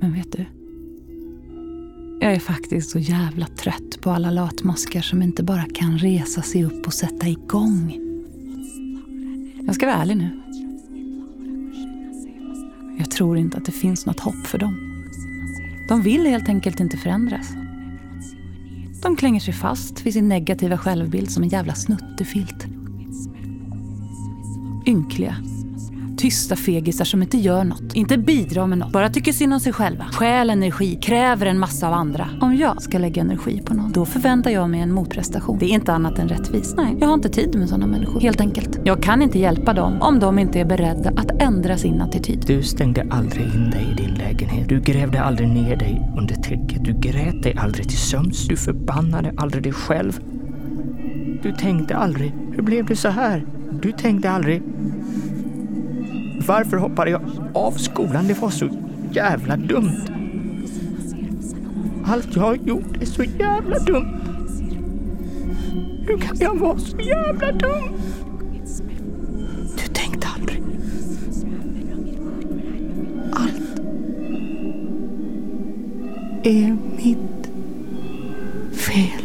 Men 0.00 0.12
vet 0.12 0.32
du? 0.32 0.44
Jag 2.20 2.32
är 2.32 2.38
faktiskt 2.38 2.90
så 2.90 2.98
jävla 2.98 3.46
trött 3.46 4.00
på 4.00 4.10
alla 4.10 4.30
latmaskar 4.30 5.00
som 5.00 5.22
inte 5.22 5.42
bara 5.42 5.64
kan 5.74 5.98
resa 5.98 6.42
sig 6.42 6.64
upp 6.64 6.86
och 6.86 6.94
sätta 6.94 7.28
igång. 7.28 7.98
Jag 9.66 9.74
ska 9.74 9.86
vara 9.86 9.96
ärlig 9.96 10.16
nu. 10.16 10.42
Jag 12.98 13.10
tror 13.10 13.38
inte 13.38 13.56
att 13.58 13.64
det 13.64 13.72
finns 13.72 14.06
något 14.06 14.20
hopp 14.20 14.46
för 14.46 14.58
dem. 14.58 14.76
De 15.88 16.02
vill 16.02 16.26
helt 16.26 16.48
enkelt 16.48 16.80
inte 16.80 16.96
förändras. 16.96 17.52
De 19.02 19.16
klänger 19.16 19.40
sig 19.40 19.54
fast 19.54 20.06
vid 20.06 20.12
sin 20.12 20.28
negativa 20.28 20.78
självbild 20.78 21.30
som 21.30 21.42
en 21.42 21.48
jävla 21.48 21.74
snuttefilt. 21.74 22.73
Ynkliga. 24.86 25.36
Tysta 26.16 26.56
fegisar 26.56 27.04
som 27.04 27.22
inte 27.22 27.38
gör 27.38 27.64
något, 27.64 27.94
inte 27.94 28.18
bidrar 28.18 28.66
med 28.66 28.78
något, 28.78 28.92
bara 28.92 29.10
tycker 29.10 29.32
synd 29.32 29.54
om 29.54 29.60
sig 29.60 29.72
själva. 29.72 30.04
Stjäl 30.04 30.50
energi, 30.50 30.98
kräver 31.02 31.46
en 31.46 31.58
massa 31.58 31.88
av 31.88 31.92
andra. 31.92 32.28
Om 32.40 32.56
jag 32.56 32.82
ska 32.82 32.98
lägga 32.98 33.22
energi 33.22 33.62
på 33.64 33.74
någon, 33.74 33.92
då 33.92 34.04
förväntar 34.04 34.50
jag 34.50 34.70
mig 34.70 34.80
en 34.80 34.92
motprestation. 34.92 35.58
Det 35.58 35.66
är 35.66 35.70
inte 35.70 35.92
annat 35.92 36.18
än 36.18 36.28
rättvist. 36.28 36.76
Nej, 36.76 36.96
jag 37.00 37.06
har 37.06 37.14
inte 37.14 37.28
tid 37.28 37.58
med 37.58 37.68
sådana 37.68 37.86
människor. 37.86 38.20
Helt 38.20 38.40
enkelt. 38.40 38.80
Jag 38.84 39.02
kan 39.02 39.22
inte 39.22 39.38
hjälpa 39.38 39.72
dem 39.72 40.02
om 40.02 40.18
de 40.18 40.38
inte 40.38 40.60
är 40.60 40.64
beredda 40.64 41.10
att 41.10 41.42
ändra 41.42 41.76
sin 41.76 42.00
attityd. 42.00 42.44
Du 42.46 42.62
stängde 42.62 43.06
aldrig 43.10 43.54
in 43.54 43.70
dig 43.70 43.86
i 43.92 44.02
din 44.02 44.14
lägenhet. 44.14 44.68
Du 44.68 44.80
grävde 44.80 45.22
aldrig 45.22 45.48
ner 45.48 45.76
dig 45.76 46.10
under 46.18 46.34
täcket. 46.34 46.84
Du 46.84 46.92
grät 46.92 47.42
dig 47.42 47.56
aldrig 47.58 47.88
till 47.88 47.98
sömns. 47.98 48.48
Du 48.48 48.56
förbannade 48.56 49.32
aldrig 49.36 49.62
dig 49.62 49.72
själv. 49.72 50.20
Du 51.42 51.52
tänkte 51.52 51.96
aldrig, 51.96 52.34
hur 52.52 52.62
blev 52.62 52.86
det 52.86 52.96
så 52.96 53.08
här? 53.08 53.46
Du 53.82 53.92
tänkte 53.92 54.30
aldrig, 54.30 54.62
varför 56.46 56.76
hoppade 56.76 57.10
jag 57.10 57.20
av 57.54 57.72
skolan? 57.72 58.28
Det 58.28 58.40
var 58.40 58.50
så 58.50 58.68
jävla 59.12 59.56
dumt. 59.56 60.00
Allt 62.06 62.36
jag 62.36 62.42
har 62.42 62.54
gjort 62.54 63.02
är 63.02 63.06
så 63.06 63.22
jävla 63.24 63.78
dumt. 63.78 64.20
Hur 66.06 66.18
kan 66.18 66.36
jag 66.40 66.58
vara 66.58 66.78
så 66.78 67.00
jävla 67.00 67.52
dum? 67.52 67.88
Du 69.76 69.92
tänkte 69.92 70.28
aldrig. 70.38 70.62
Allt 73.32 73.80
är 76.42 76.76
mitt 76.96 77.48
fel. 78.72 79.22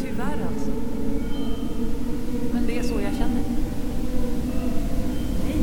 Tyvärr 0.00 0.46
alltså. 0.48 0.70
Men 2.52 2.66
det 2.66 2.78
är 2.78 2.82
så 2.82 2.94
jag 2.94 3.12
känner. 3.12 3.42
Nej, 5.44 5.56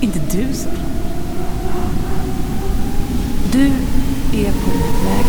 Inte 0.00 0.18
du 0.18 0.54
såklart. 0.54 0.90
Du 3.52 3.70
är 4.34 4.52
på 4.52 4.70
väg. 5.04 5.24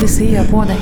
Det 0.00 0.08
ser 0.08 0.34
jag 0.34 0.48
på 0.50 0.64
dig. 0.64 0.80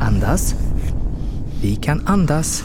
Andas. 0.00 0.54
Vi 1.62 1.76
kan 1.76 2.06
andas. 2.06 2.64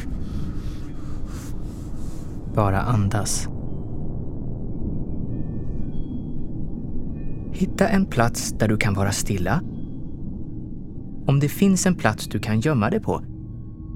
Bara 2.55 2.81
andas. 2.81 3.47
Hitta 7.51 7.87
en 7.87 8.05
plats 8.05 8.51
där 8.59 8.67
du 8.67 8.77
kan 8.77 8.93
vara 8.93 9.11
stilla. 9.11 9.61
Om 11.27 11.39
det 11.39 11.49
finns 11.49 11.85
en 11.85 11.95
plats 11.95 12.27
du 12.27 12.39
kan 12.39 12.59
gömma 12.59 12.89
dig 12.89 12.99
på, 12.99 13.21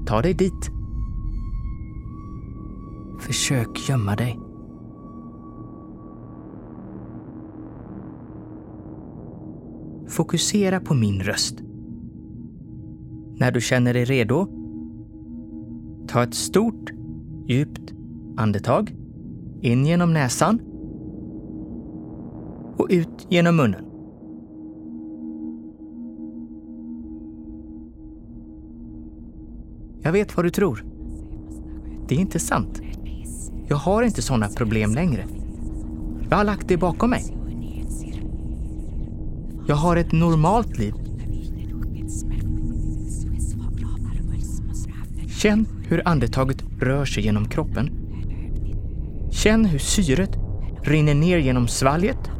ta 0.06 0.22
dig 0.22 0.34
dit. 0.34 0.70
Försök 3.20 3.88
gömma 3.88 4.16
dig. 4.16 4.51
Fokusera 10.22 10.80
på 10.80 10.94
min 10.94 11.22
röst. 11.22 11.54
När 13.36 13.50
du 13.50 13.60
känner 13.60 13.94
dig 13.94 14.04
redo, 14.04 14.46
ta 16.08 16.22
ett 16.22 16.34
stort, 16.34 16.90
djupt 17.48 17.94
andetag 18.36 18.96
in 19.60 19.86
genom 19.86 20.12
näsan 20.12 20.60
och 22.76 22.86
ut 22.90 23.26
genom 23.28 23.56
munnen. 23.56 23.84
Jag 30.02 30.12
vet 30.12 30.36
vad 30.36 30.46
du 30.46 30.50
tror. 30.50 30.84
Det 32.08 32.14
är 32.14 32.18
inte 32.18 32.38
sant. 32.38 32.82
Jag 33.68 33.76
har 33.76 34.02
inte 34.02 34.22
sådana 34.22 34.48
problem 34.48 34.94
längre. 34.94 35.24
Jag 36.30 36.36
har 36.36 36.44
lagt 36.44 36.68
det 36.68 36.76
bakom 36.76 37.10
mig. 37.10 37.41
Jag 39.72 39.76
har 39.76 39.96
ett 39.96 40.12
normalt 40.12 40.78
liv. 40.78 40.94
Känn 45.28 45.66
hur 45.88 46.08
andetaget 46.08 46.64
rör 46.80 47.04
sig 47.04 47.24
genom 47.24 47.48
kroppen. 47.48 47.90
Känn 49.30 49.64
hur 49.64 49.78
syret 49.78 50.38
rinner 50.82 51.14
ner 51.14 51.38
genom 51.38 51.68
svalget, 51.68 52.30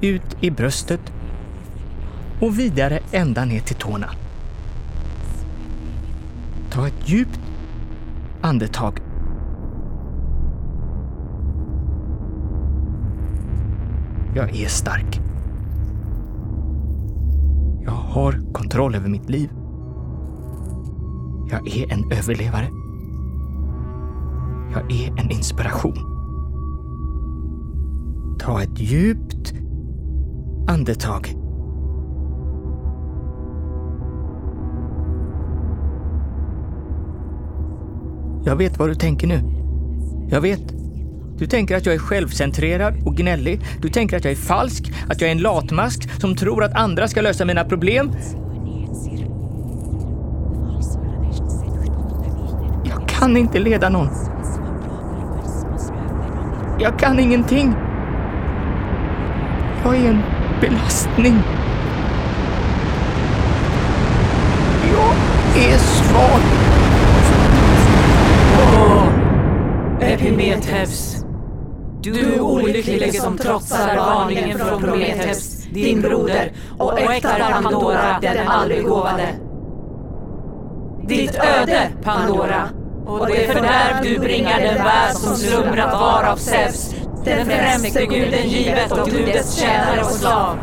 ut 0.00 0.36
i 0.40 0.50
bröstet 0.50 1.12
och 2.40 2.58
vidare 2.58 3.00
ända 3.12 3.44
ner 3.44 3.60
till 3.60 3.76
tårna. 3.76 4.10
Ta 6.70 6.86
ett 6.86 7.08
djupt 7.08 7.40
andetag. 8.42 9.00
Jag 14.34 14.56
är 14.56 14.68
stark. 14.68 15.25
Har 18.12 18.52
kontroll 18.52 18.94
över 18.94 19.08
mitt 19.08 19.30
liv. 19.30 19.50
Jag 21.50 21.76
är 21.76 21.92
en 21.92 22.12
överlevare. 22.12 22.68
Jag 24.72 24.92
är 24.92 25.20
en 25.20 25.30
inspiration. 25.30 25.96
Ta 28.38 28.62
ett 28.62 28.80
djupt 28.80 29.54
andetag. 30.68 31.34
Jag 38.44 38.56
vet 38.56 38.78
vad 38.78 38.88
du 38.88 38.94
tänker 38.94 39.26
nu. 39.26 39.40
Jag 40.28 40.40
vet. 40.40 40.85
Du 41.38 41.46
tänker 41.46 41.76
att 41.76 41.86
jag 41.86 41.94
är 41.94 41.98
självcentrerad 41.98 42.94
och 43.06 43.16
gnällig. 43.16 43.60
Du 43.80 43.88
tänker 43.88 44.16
att 44.16 44.24
jag 44.24 44.32
är 44.32 44.36
falsk, 44.36 44.92
att 45.08 45.20
jag 45.20 45.28
är 45.28 45.32
en 45.32 45.38
latmask 45.38 46.20
som 46.20 46.36
tror 46.36 46.64
att 46.64 46.74
andra 46.74 47.08
ska 47.08 47.20
lösa 47.20 47.44
mina 47.44 47.64
problem. 47.64 48.10
Jag 52.84 53.08
kan 53.08 53.36
inte 53.36 53.58
leda 53.58 53.88
någon. 53.88 54.08
Jag 56.80 56.98
kan 56.98 57.20
ingenting. 57.20 57.74
Jag 59.84 59.96
är 59.96 60.08
en 60.08 60.22
belastning. 60.60 61.34
Jag 64.92 65.14
är 65.64 65.78
svag. 65.78 66.40
Epimetheus, 70.00 71.15
du 72.12 72.40
olycklige 72.40 73.20
som 73.20 73.38
trotsar 73.38 73.96
varningen 73.96 74.58
från 74.58 74.82
Prometheus, 74.82 75.64
din 75.70 76.00
broder, 76.00 76.52
och 76.78 77.00
äktar 77.00 77.62
Pandora, 77.62 78.18
den 78.20 78.48
allbegåvade. 78.48 79.28
Ditt 81.08 81.34
öde, 81.34 81.88
Pandora, 82.04 82.68
och 83.06 83.26
det 83.26 83.46
fördärv 83.46 84.02
du 84.02 84.18
bringar 84.18 84.60
den 84.60 84.74
värld 84.74 85.12
som 85.12 85.36
slumrat 85.36 85.92
var 85.92 86.24
av 86.24 86.36
Zeus, 86.36 86.94
den 87.24 87.46
främste 87.46 88.06
guden 88.06 88.48
givet 88.48 88.92
och 88.92 89.10
du 89.10 89.24
dess 89.24 89.60
tjänare 89.60 90.00
och 90.00 90.10
slav. 90.10 90.58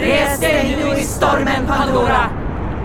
Res 0.00 0.40
dig 0.40 0.78
nu 0.84 1.00
i 1.00 1.04
stormen, 1.04 1.66
Pandora! 1.66 2.30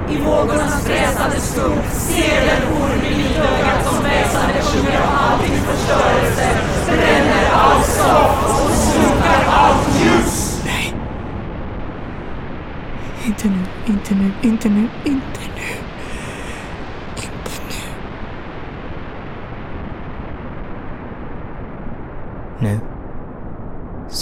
I 0.10 0.18
vågornas 0.18 0.86
fräsande 0.86 1.40
skum 1.40 1.78
ser 1.92 2.46
den 2.46 2.74
orm 2.74 3.02
i 3.12 3.14
vitögat 3.18 3.86
som 3.86 4.04
väsande 4.04 4.62
sjunger 4.62 5.02
om 5.02 5.18
alltings 5.18 5.60
förstörelse, 5.60 6.73
Nej. 10.66 10.94
Inte 13.26 13.48
nu, 13.48 13.60
inte 13.86 14.16
nu, 14.16 14.32
inte 14.42 14.70
nu, 14.70 14.90
inte 15.04 15.40
nu. 15.56 15.64
Inte 17.16 17.52
nu. 22.60 22.80
Nu 22.80 22.93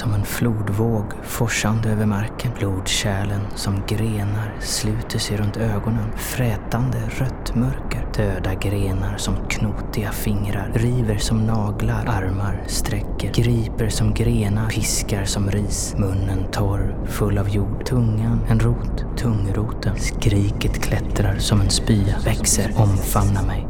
som 0.02 0.14
en 0.14 0.26
flodvåg 0.26 1.06
forsande 1.24 1.90
över 1.90 2.06
marken. 2.06 2.52
Blodkärlen 2.60 3.42
som 3.56 3.82
grenar 3.88 4.56
sluter 4.60 5.20
sig 5.20 5.38
runt 5.38 5.58
ögonen. 5.58 6.12
Frätande 6.18 6.98
rött 7.10 7.56
mörker. 7.56 8.08
Döda 8.18 8.54
grenar 8.54 9.18
som 9.18 9.36
knotiga 9.50 10.12
fingrar. 10.12 10.72
River 10.74 11.18
som 11.18 11.46
naglar. 11.46 12.06
Armar 12.08 12.64
sträcker. 12.68 13.34
Griper 13.34 13.90
som 13.90 14.14
grenar. 14.14 14.70
Piskar 14.70 15.26
som 15.26 15.52
ris. 15.52 15.96
Munnen 15.98 16.52
torr, 16.52 16.96
full 17.06 17.38
av 17.38 17.50
jord. 17.50 17.86
Tungan 17.86 18.40
en 18.50 18.60
rot. 18.60 19.06
Tungroten. 19.18 19.96
Skriket 20.00 20.84
klättrar 20.84 21.38
som 21.38 21.62
en 21.62 21.70
spya. 21.70 22.16
Växer, 22.26 22.74
omfamnar 22.78 23.46
mig. 23.46 23.68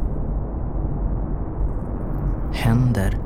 Händer 2.52 3.21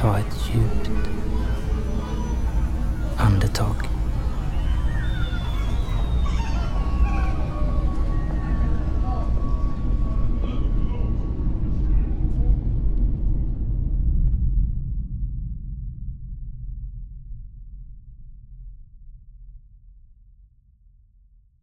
Ta 0.00 0.18
ett 0.18 0.48
djupt 0.48 0.90
andetag. 3.18 3.76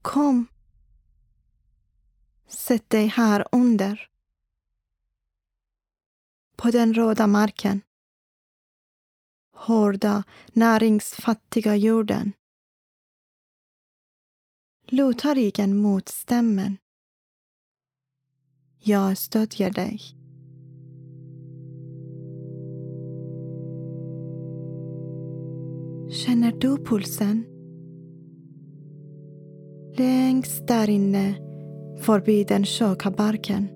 Kom. 0.01 0.47
Sätt 2.47 2.89
dig 2.89 3.07
här 3.07 3.45
under. 3.51 4.09
På 6.57 6.71
den 6.71 6.93
röda 6.93 7.27
marken 7.27 7.81
hårda, 9.57 10.23
näringsfattiga 10.53 11.75
jorden. 11.75 12.33
Luta 14.89 15.33
ryggen 15.33 15.77
mot 15.77 16.09
stämmen. 16.09 16.77
Jag 18.79 19.17
stödjer 19.17 19.71
dig. 19.71 19.99
Känner 26.09 26.51
du 26.51 26.77
pulsen? 26.85 27.45
Längst 29.97 30.67
där 30.67 30.89
inne 30.89 31.35
förbi 32.01 32.43
den 32.43 32.65
tjocka 32.65 33.11
barken. 33.11 33.67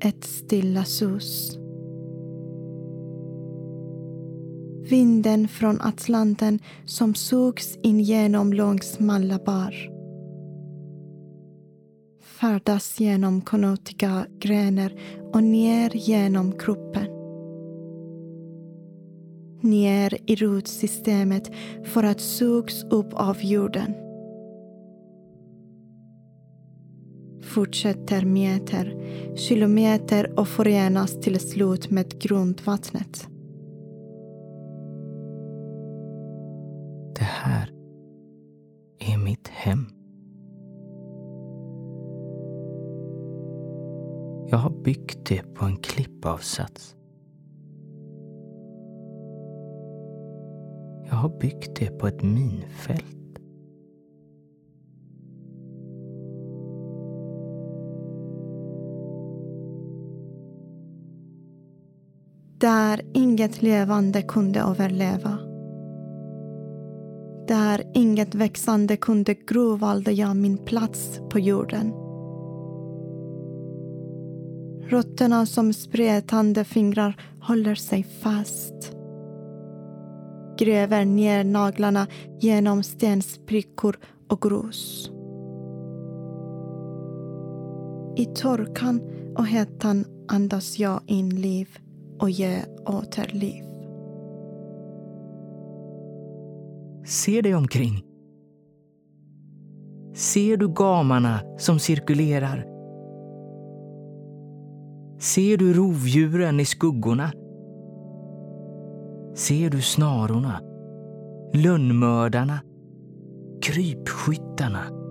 Ett 0.00 0.24
stilla 0.24 0.84
sus. 0.84 1.58
Vinden 4.88 5.48
från 5.48 5.80
Atlanten 5.80 6.58
som 6.84 7.14
sugs 7.14 7.76
in 7.82 8.00
genom 8.00 8.52
långsmala 8.52 9.38
bar. 9.38 9.74
Färdas 12.40 13.00
genom 13.00 13.40
knotiga 13.40 14.26
grenar 14.38 14.92
och 15.32 15.42
ner 15.42 15.90
genom 15.94 16.52
kroppen. 16.52 17.06
Ner 19.60 20.18
i 20.26 20.36
rotsystemet 20.36 21.50
för 21.84 22.04
att 22.04 22.20
sugs 22.20 22.84
upp 22.84 23.14
av 23.14 23.36
jorden. 23.44 23.94
Fortsätter 27.42 28.24
meter, 28.24 28.94
kilometer 29.36 30.38
och 30.38 30.48
förenas 30.48 31.20
till 31.20 31.40
slut 31.40 31.90
med 31.90 32.20
grundvattnet. 32.20 33.28
Här 37.46 37.70
är 38.98 39.18
mitt 39.18 39.48
hem. 39.48 39.86
Jag 44.50 44.58
har 44.58 44.82
byggt 44.82 45.26
det 45.28 45.54
på 45.54 45.64
en 45.64 45.76
klippavsats. 45.76 46.96
Jag 51.08 51.16
har 51.16 51.38
byggt 51.40 51.76
det 51.78 51.98
på 51.98 52.06
ett 52.06 52.22
minfält. 52.22 53.16
Där 62.58 63.00
inget 63.14 63.62
levande 63.62 64.22
kunde 64.22 64.60
överleva. 64.60 65.45
Där 67.48 67.82
inget 67.94 68.34
växande 68.34 68.96
kunde 68.96 69.34
gro 69.34 69.76
valde 69.76 70.12
jag 70.12 70.36
min 70.36 70.58
plats 70.58 71.20
på 71.30 71.38
jorden. 71.38 71.92
Rötterna 74.88 75.46
som 75.46 75.72
spretande 75.72 76.64
fingrar 76.64 77.20
håller 77.40 77.74
sig 77.74 78.02
fast. 78.02 78.92
Gräver 80.58 81.04
ner 81.04 81.44
naglarna 81.44 82.06
genom 82.40 82.82
stensprickor 82.82 83.96
och 84.28 84.42
grus. 84.42 85.10
I 88.16 88.24
torkan 88.24 89.00
och 89.36 89.46
hettan 89.46 90.04
andas 90.28 90.78
jag 90.78 91.00
in 91.06 91.40
liv 91.40 91.68
och 92.18 92.30
ger 92.30 92.64
åter 92.86 93.30
Se 97.06 97.40
dig 97.40 97.54
omkring. 97.54 98.04
Ser 100.14 100.56
du 100.56 100.68
gamarna 100.68 101.40
som 101.58 101.78
cirkulerar? 101.78 102.66
Ser 105.18 105.56
du 105.56 105.72
rovdjuren 105.72 106.60
i 106.60 106.64
skuggorna? 106.64 107.32
Ser 109.34 109.70
du 109.70 109.82
snarorna? 109.82 110.60
Lönnmördarna? 111.54 112.60
Krypskyttarna? 113.62 115.05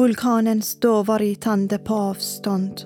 Vulkanen 0.00 0.62
står 0.62 1.04
varitande 1.04 1.78
på 1.78 1.94
avstånd. 1.94 2.80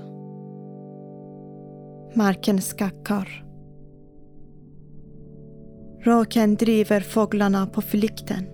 Marken 2.14 2.60
skakar. 2.60 3.44
Råken 6.04 6.54
driver 6.54 7.00
fåglarna 7.00 7.66
på 7.66 7.82
flykten. 7.82 8.44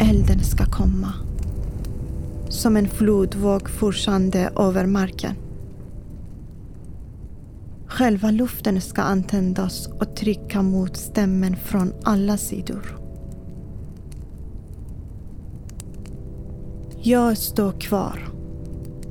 Elden 0.00 0.40
ska 0.40 0.64
komma. 0.64 1.12
Som 2.48 2.76
en 2.76 2.88
flodvåg 2.88 3.70
forsande 3.70 4.52
över 4.56 4.86
marken. 4.86 5.34
Själva 7.86 8.30
luften 8.30 8.80
ska 8.80 9.02
antändas 9.02 9.86
och 9.86 10.16
trycka 10.16 10.62
mot 10.62 10.96
stämmen 10.96 11.56
från 11.56 11.92
alla 12.04 12.36
sidor. 12.36 13.07
Jag 17.02 17.38
står 17.38 17.72
kvar, 17.80 18.28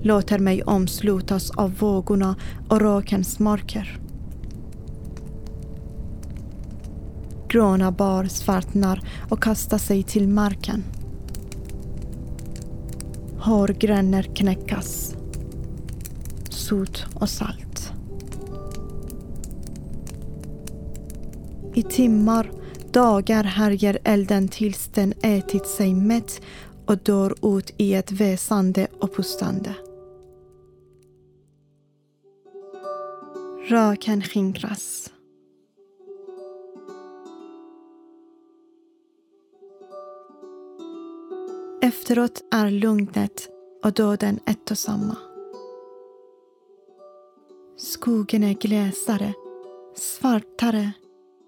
låter 0.01 0.39
mig 0.39 0.63
omslutas 0.63 1.51
av 1.51 1.77
vågorna 1.77 2.35
och 2.69 2.81
rökens 2.81 3.39
mörker. 3.39 3.99
Gråna 7.47 7.91
bar 7.91 8.25
svartnar 8.25 9.01
och 9.29 9.43
kastar 9.43 9.77
sig 9.77 10.03
till 10.03 10.27
marken. 10.27 10.83
Hårgränner 13.39 14.23
knäckas. 14.23 15.15
Sot 16.49 17.05
och 17.13 17.29
salt. 17.29 17.93
I 21.73 21.83
timmar, 21.83 22.51
dagar 22.91 23.43
härjer 23.43 23.99
elden 24.03 24.47
tills 24.47 24.87
den 24.87 25.13
ätit 25.21 25.67
sig 25.67 25.93
mätt 25.93 26.41
och 26.87 26.97
dör 26.97 27.57
ut 27.57 27.73
i 27.77 27.93
ett 27.93 28.11
väsande 28.11 28.87
och 28.99 29.15
pustande. 29.15 29.75
Röken 33.67 34.21
skingras. 34.21 35.11
Efteråt 41.81 42.43
är 42.51 42.71
lugnet 42.71 43.49
och 43.83 43.93
döden 43.93 44.39
ett 44.45 44.71
och 44.71 44.77
samma. 44.77 45.17
Skogen 47.77 48.43
är 48.43 48.53
glesare, 48.53 49.33
svartare, 49.95 50.91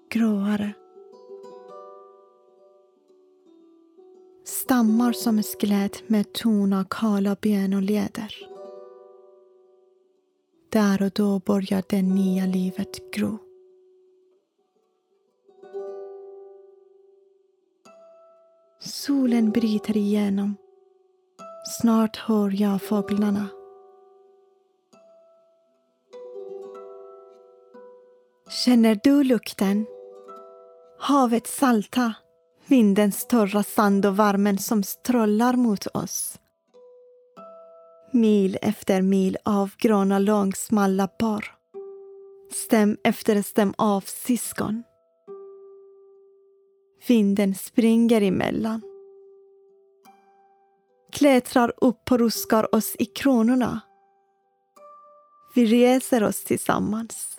gråare. 0.09 0.73
Stammar 4.69 5.11
som 5.13 5.43
skelett 5.43 6.09
med 6.09 6.33
tunna, 6.33 6.85
kala 6.89 7.35
ben 7.41 7.73
och 7.73 7.81
leder. 7.81 8.35
Där 10.71 11.01
och 11.01 11.11
då 11.15 11.39
börjar 11.39 11.83
det 11.89 12.01
nya 12.01 12.45
livet 12.45 13.11
gro. 13.11 13.37
Solen 18.79 19.51
bryter 19.51 19.97
igenom. 19.97 20.55
Snart 21.79 22.17
hör 22.17 22.61
jag 22.61 22.81
fåglarna. 22.81 23.47
Känner 28.65 28.99
du 29.03 29.23
lukten? 29.23 29.85
Havets 30.99 31.57
salta, 31.57 32.13
vindens 32.69 33.27
torra 33.27 33.63
sand 33.63 34.05
och 34.05 34.19
värmen 34.19 34.57
som 34.57 34.83
strålar 34.83 35.53
mot 35.53 35.87
oss. 35.87 36.39
Mil 38.11 38.57
efter 38.61 39.01
mil 39.01 39.37
av 39.45 39.71
gröna 39.77 40.19
långsmalla 40.19 41.07
par. 41.07 41.55
Stäm 42.51 42.97
efter 43.03 43.41
stäm 43.41 43.73
av 43.77 44.01
syskon. 44.01 44.83
Vinden 47.07 47.55
springer 47.55 48.21
emellan. 48.21 48.81
Klättrar 51.11 51.73
upp 51.77 52.11
och 52.11 52.19
ruskar 52.19 52.75
oss 52.75 52.95
i 52.99 53.05
kronorna. 53.05 53.81
Vi 55.55 55.65
reser 55.65 56.23
oss 56.23 56.43
tillsammans. 56.43 57.38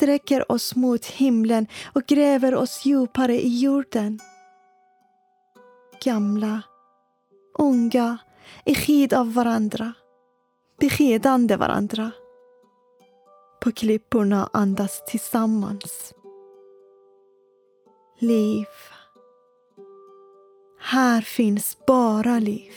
Sträcker 0.00 0.52
oss 0.52 0.76
mot 0.76 1.06
himlen 1.06 1.66
och 1.92 2.02
gräver 2.02 2.54
oss 2.54 2.86
djupare 2.86 3.40
i 3.40 3.58
jorden. 3.58 4.20
Gamla, 6.04 6.62
unga, 7.58 8.18
i 8.64 8.74
skid 8.74 9.14
av 9.14 9.34
varandra. 9.34 9.92
Beskedande 10.78 11.56
varandra. 11.56 12.10
På 13.60 13.72
klipporna 13.72 14.50
andas 14.52 15.04
tillsammans 15.06 16.14
liv. 18.18 18.66
Här 20.80 21.20
finns 21.20 21.76
bara 21.86 22.38
liv. 22.38 22.74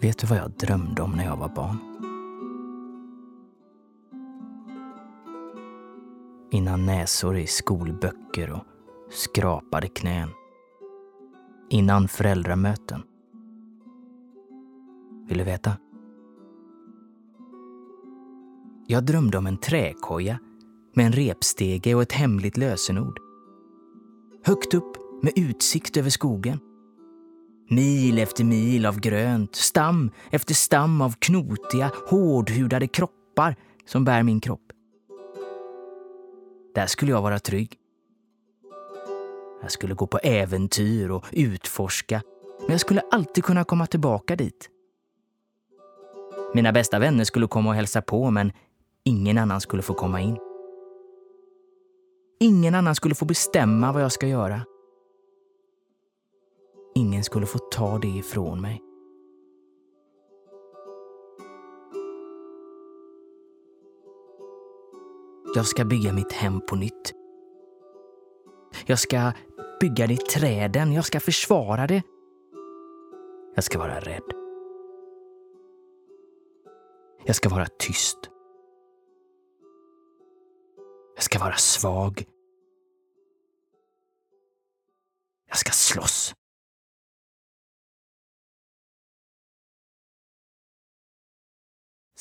Vet 0.00 0.18
du 0.18 0.26
vad 0.26 0.38
jag 0.38 0.50
drömde 0.50 1.02
om 1.02 1.10
när 1.10 1.24
jag 1.24 1.36
var 1.36 1.48
barn? 1.48 1.78
Innan 6.50 6.86
näsor 6.86 7.36
i 7.36 7.46
skolböcker 7.46 8.50
och 8.52 8.64
skrapade 9.10 9.88
knän. 9.88 10.28
Innan 11.70 12.08
föräldramöten. 12.08 13.02
Vill 15.28 15.38
du 15.38 15.44
veta? 15.44 15.72
Jag 18.86 19.04
drömde 19.04 19.38
om 19.38 19.46
en 19.46 19.58
träkoja 19.58 20.38
med 20.94 21.06
en 21.06 21.12
repstege 21.12 21.94
och 21.94 22.02
ett 22.02 22.12
hemligt 22.12 22.56
lösenord. 22.56 23.18
Högt 24.44 24.74
upp 24.74 24.96
med 25.22 25.32
utsikt 25.36 25.96
över 25.96 26.10
skogen. 26.10 26.58
Mil 27.70 28.18
efter 28.18 28.44
mil 28.44 28.86
av 28.86 29.00
grönt, 29.00 29.56
stam 29.56 30.10
efter 30.30 30.54
stam 30.54 31.00
av 31.00 31.14
knotiga, 31.18 31.90
hårdhudade 32.06 32.86
kroppar 32.86 33.56
som 33.86 34.04
bär 34.04 34.22
min 34.22 34.40
kropp. 34.40 34.60
Där 36.74 36.86
skulle 36.86 37.12
jag 37.12 37.22
vara 37.22 37.38
trygg. 37.38 37.74
Jag 39.62 39.72
skulle 39.72 39.94
gå 39.94 40.06
på 40.06 40.18
äventyr 40.18 41.10
och 41.10 41.24
utforska, 41.32 42.22
men 42.60 42.70
jag 42.70 42.80
skulle 42.80 43.02
alltid 43.10 43.44
kunna 43.44 43.64
komma 43.64 43.86
tillbaka 43.86 44.36
dit. 44.36 44.70
Mina 46.54 46.72
bästa 46.72 46.98
vänner 46.98 47.24
skulle 47.24 47.46
komma 47.46 47.70
och 47.70 47.76
hälsa 47.76 48.02
på, 48.02 48.30
men 48.30 48.52
ingen 49.04 49.38
annan 49.38 49.60
skulle 49.60 49.82
få 49.82 49.94
komma 49.94 50.20
in. 50.20 50.38
Ingen 52.40 52.74
annan 52.74 52.94
skulle 52.94 53.14
få 53.14 53.24
bestämma 53.24 53.92
vad 53.92 54.02
jag 54.02 54.12
ska 54.12 54.26
göra. 54.26 54.60
Ingen 56.98 57.24
skulle 57.24 57.46
få 57.46 57.58
ta 57.58 57.98
det 57.98 58.08
ifrån 58.08 58.60
mig. 58.60 58.82
Jag 65.54 65.66
ska 65.66 65.84
bygga 65.84 66.12
mitt 66.12 66.32
hem 66.32 66.60
på 66.60 66.76
nytt. 66.76 67.12
Jag 68.86 68.98
ska 68.98 69.32
bygga 69.80 70.06
det 70.06 70.14
i 70.14 70.16
träden, 70.16 70.92
jag 70.92 71.04
ska 71.04 71.20
försvara 71.20 71.86
det. 71.86 72.02
Jag 73.54 73.64
ska 73.64 73.78
vara 73.78 74.00
rädd. 74.00 74.32
Jag 77.24 77.36
ska 77.36 77.48
vara 77.48 77.66
tyst. 77.78 78.18
Jag 81.14 81.22
ska 81.22 81.38
vara 81.38 81.56
svag. 81.56 82.24
Jag 85.48 85.58
ska 85.58 85.72
slåss. 85.72 86.34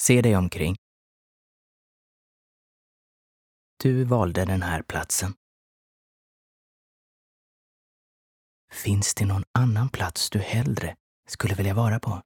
Se 0.07 0.21
dig 0.21 0.35
omkring. 0.35 0.75
Du 3.83 4.03
valde 4.03 4.45
den 4.45 4.61
här 4.61 4.81
platsen. 4.81 5.33
Finns 8.71 9.15
det 9.15 9.25
någon 9.25 9.43
annan 9.51 9.89
plats 9.89 10.29
du 10.29 10.39
hellre 10.39 10.95
skulle 11.29 11.55
vilja 11.55 11.73
vara 11.73 11.99
på? 11.99 12.21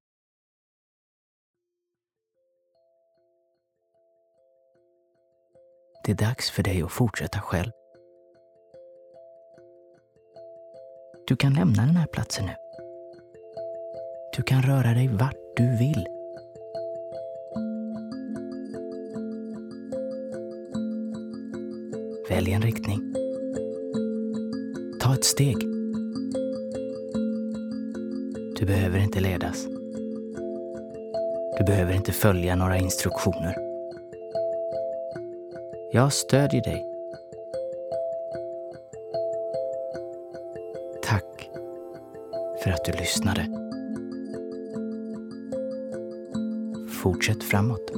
Det 6.03 6.11
är 6.11 6.15
dags 6.15 6.51
för 6.51 6.63
dig 6.63 6.81
att 6.81 6.91
fortsätta 6.91 7.41
själv. 7.41 7.71
Du 11.27 11.35
kan 11.35 11.53
lämna 11.53 11.85
den 11.85 11.95
här 11.95 12.07
platsen 12.07 12.45
nu. 12.45 12.55
Du 14.35 14.43
kan 14.43 14.61
röra 14.61 14.93
dig 14.93 15.07
vart 15.07 15.55
du 15.55 15.77
vill. 15.77 16.20
Välj 22.31 22.51
en 22.51 22.61
riktning. 22.61 23.13
Ta 24.99 25.13
ett 25.13 25.23
steg. 25.23 25.57
Du 28.59 28.65
behöver 28.65 28.99
inte 28.99 29.19
ledas. 29.19 29.65
Du 31.57 31.63
behöver 31.65 31.93
inte 31.93 32.11
följa 32.11 32.55
några 32.55 32.77
instruktioner. 32.77 33.55
Jag 35.91 36.13
stödjer 36.13 36.63
dig. 36.63 36.85
Tack 41.03 41.49
för 42.63 42.71
att 42.71 42.85
du 42.85 42.91
lyssnade. 42.91 43.47
Fortsätt 47.03 47.43
framåt. 47.43 47.91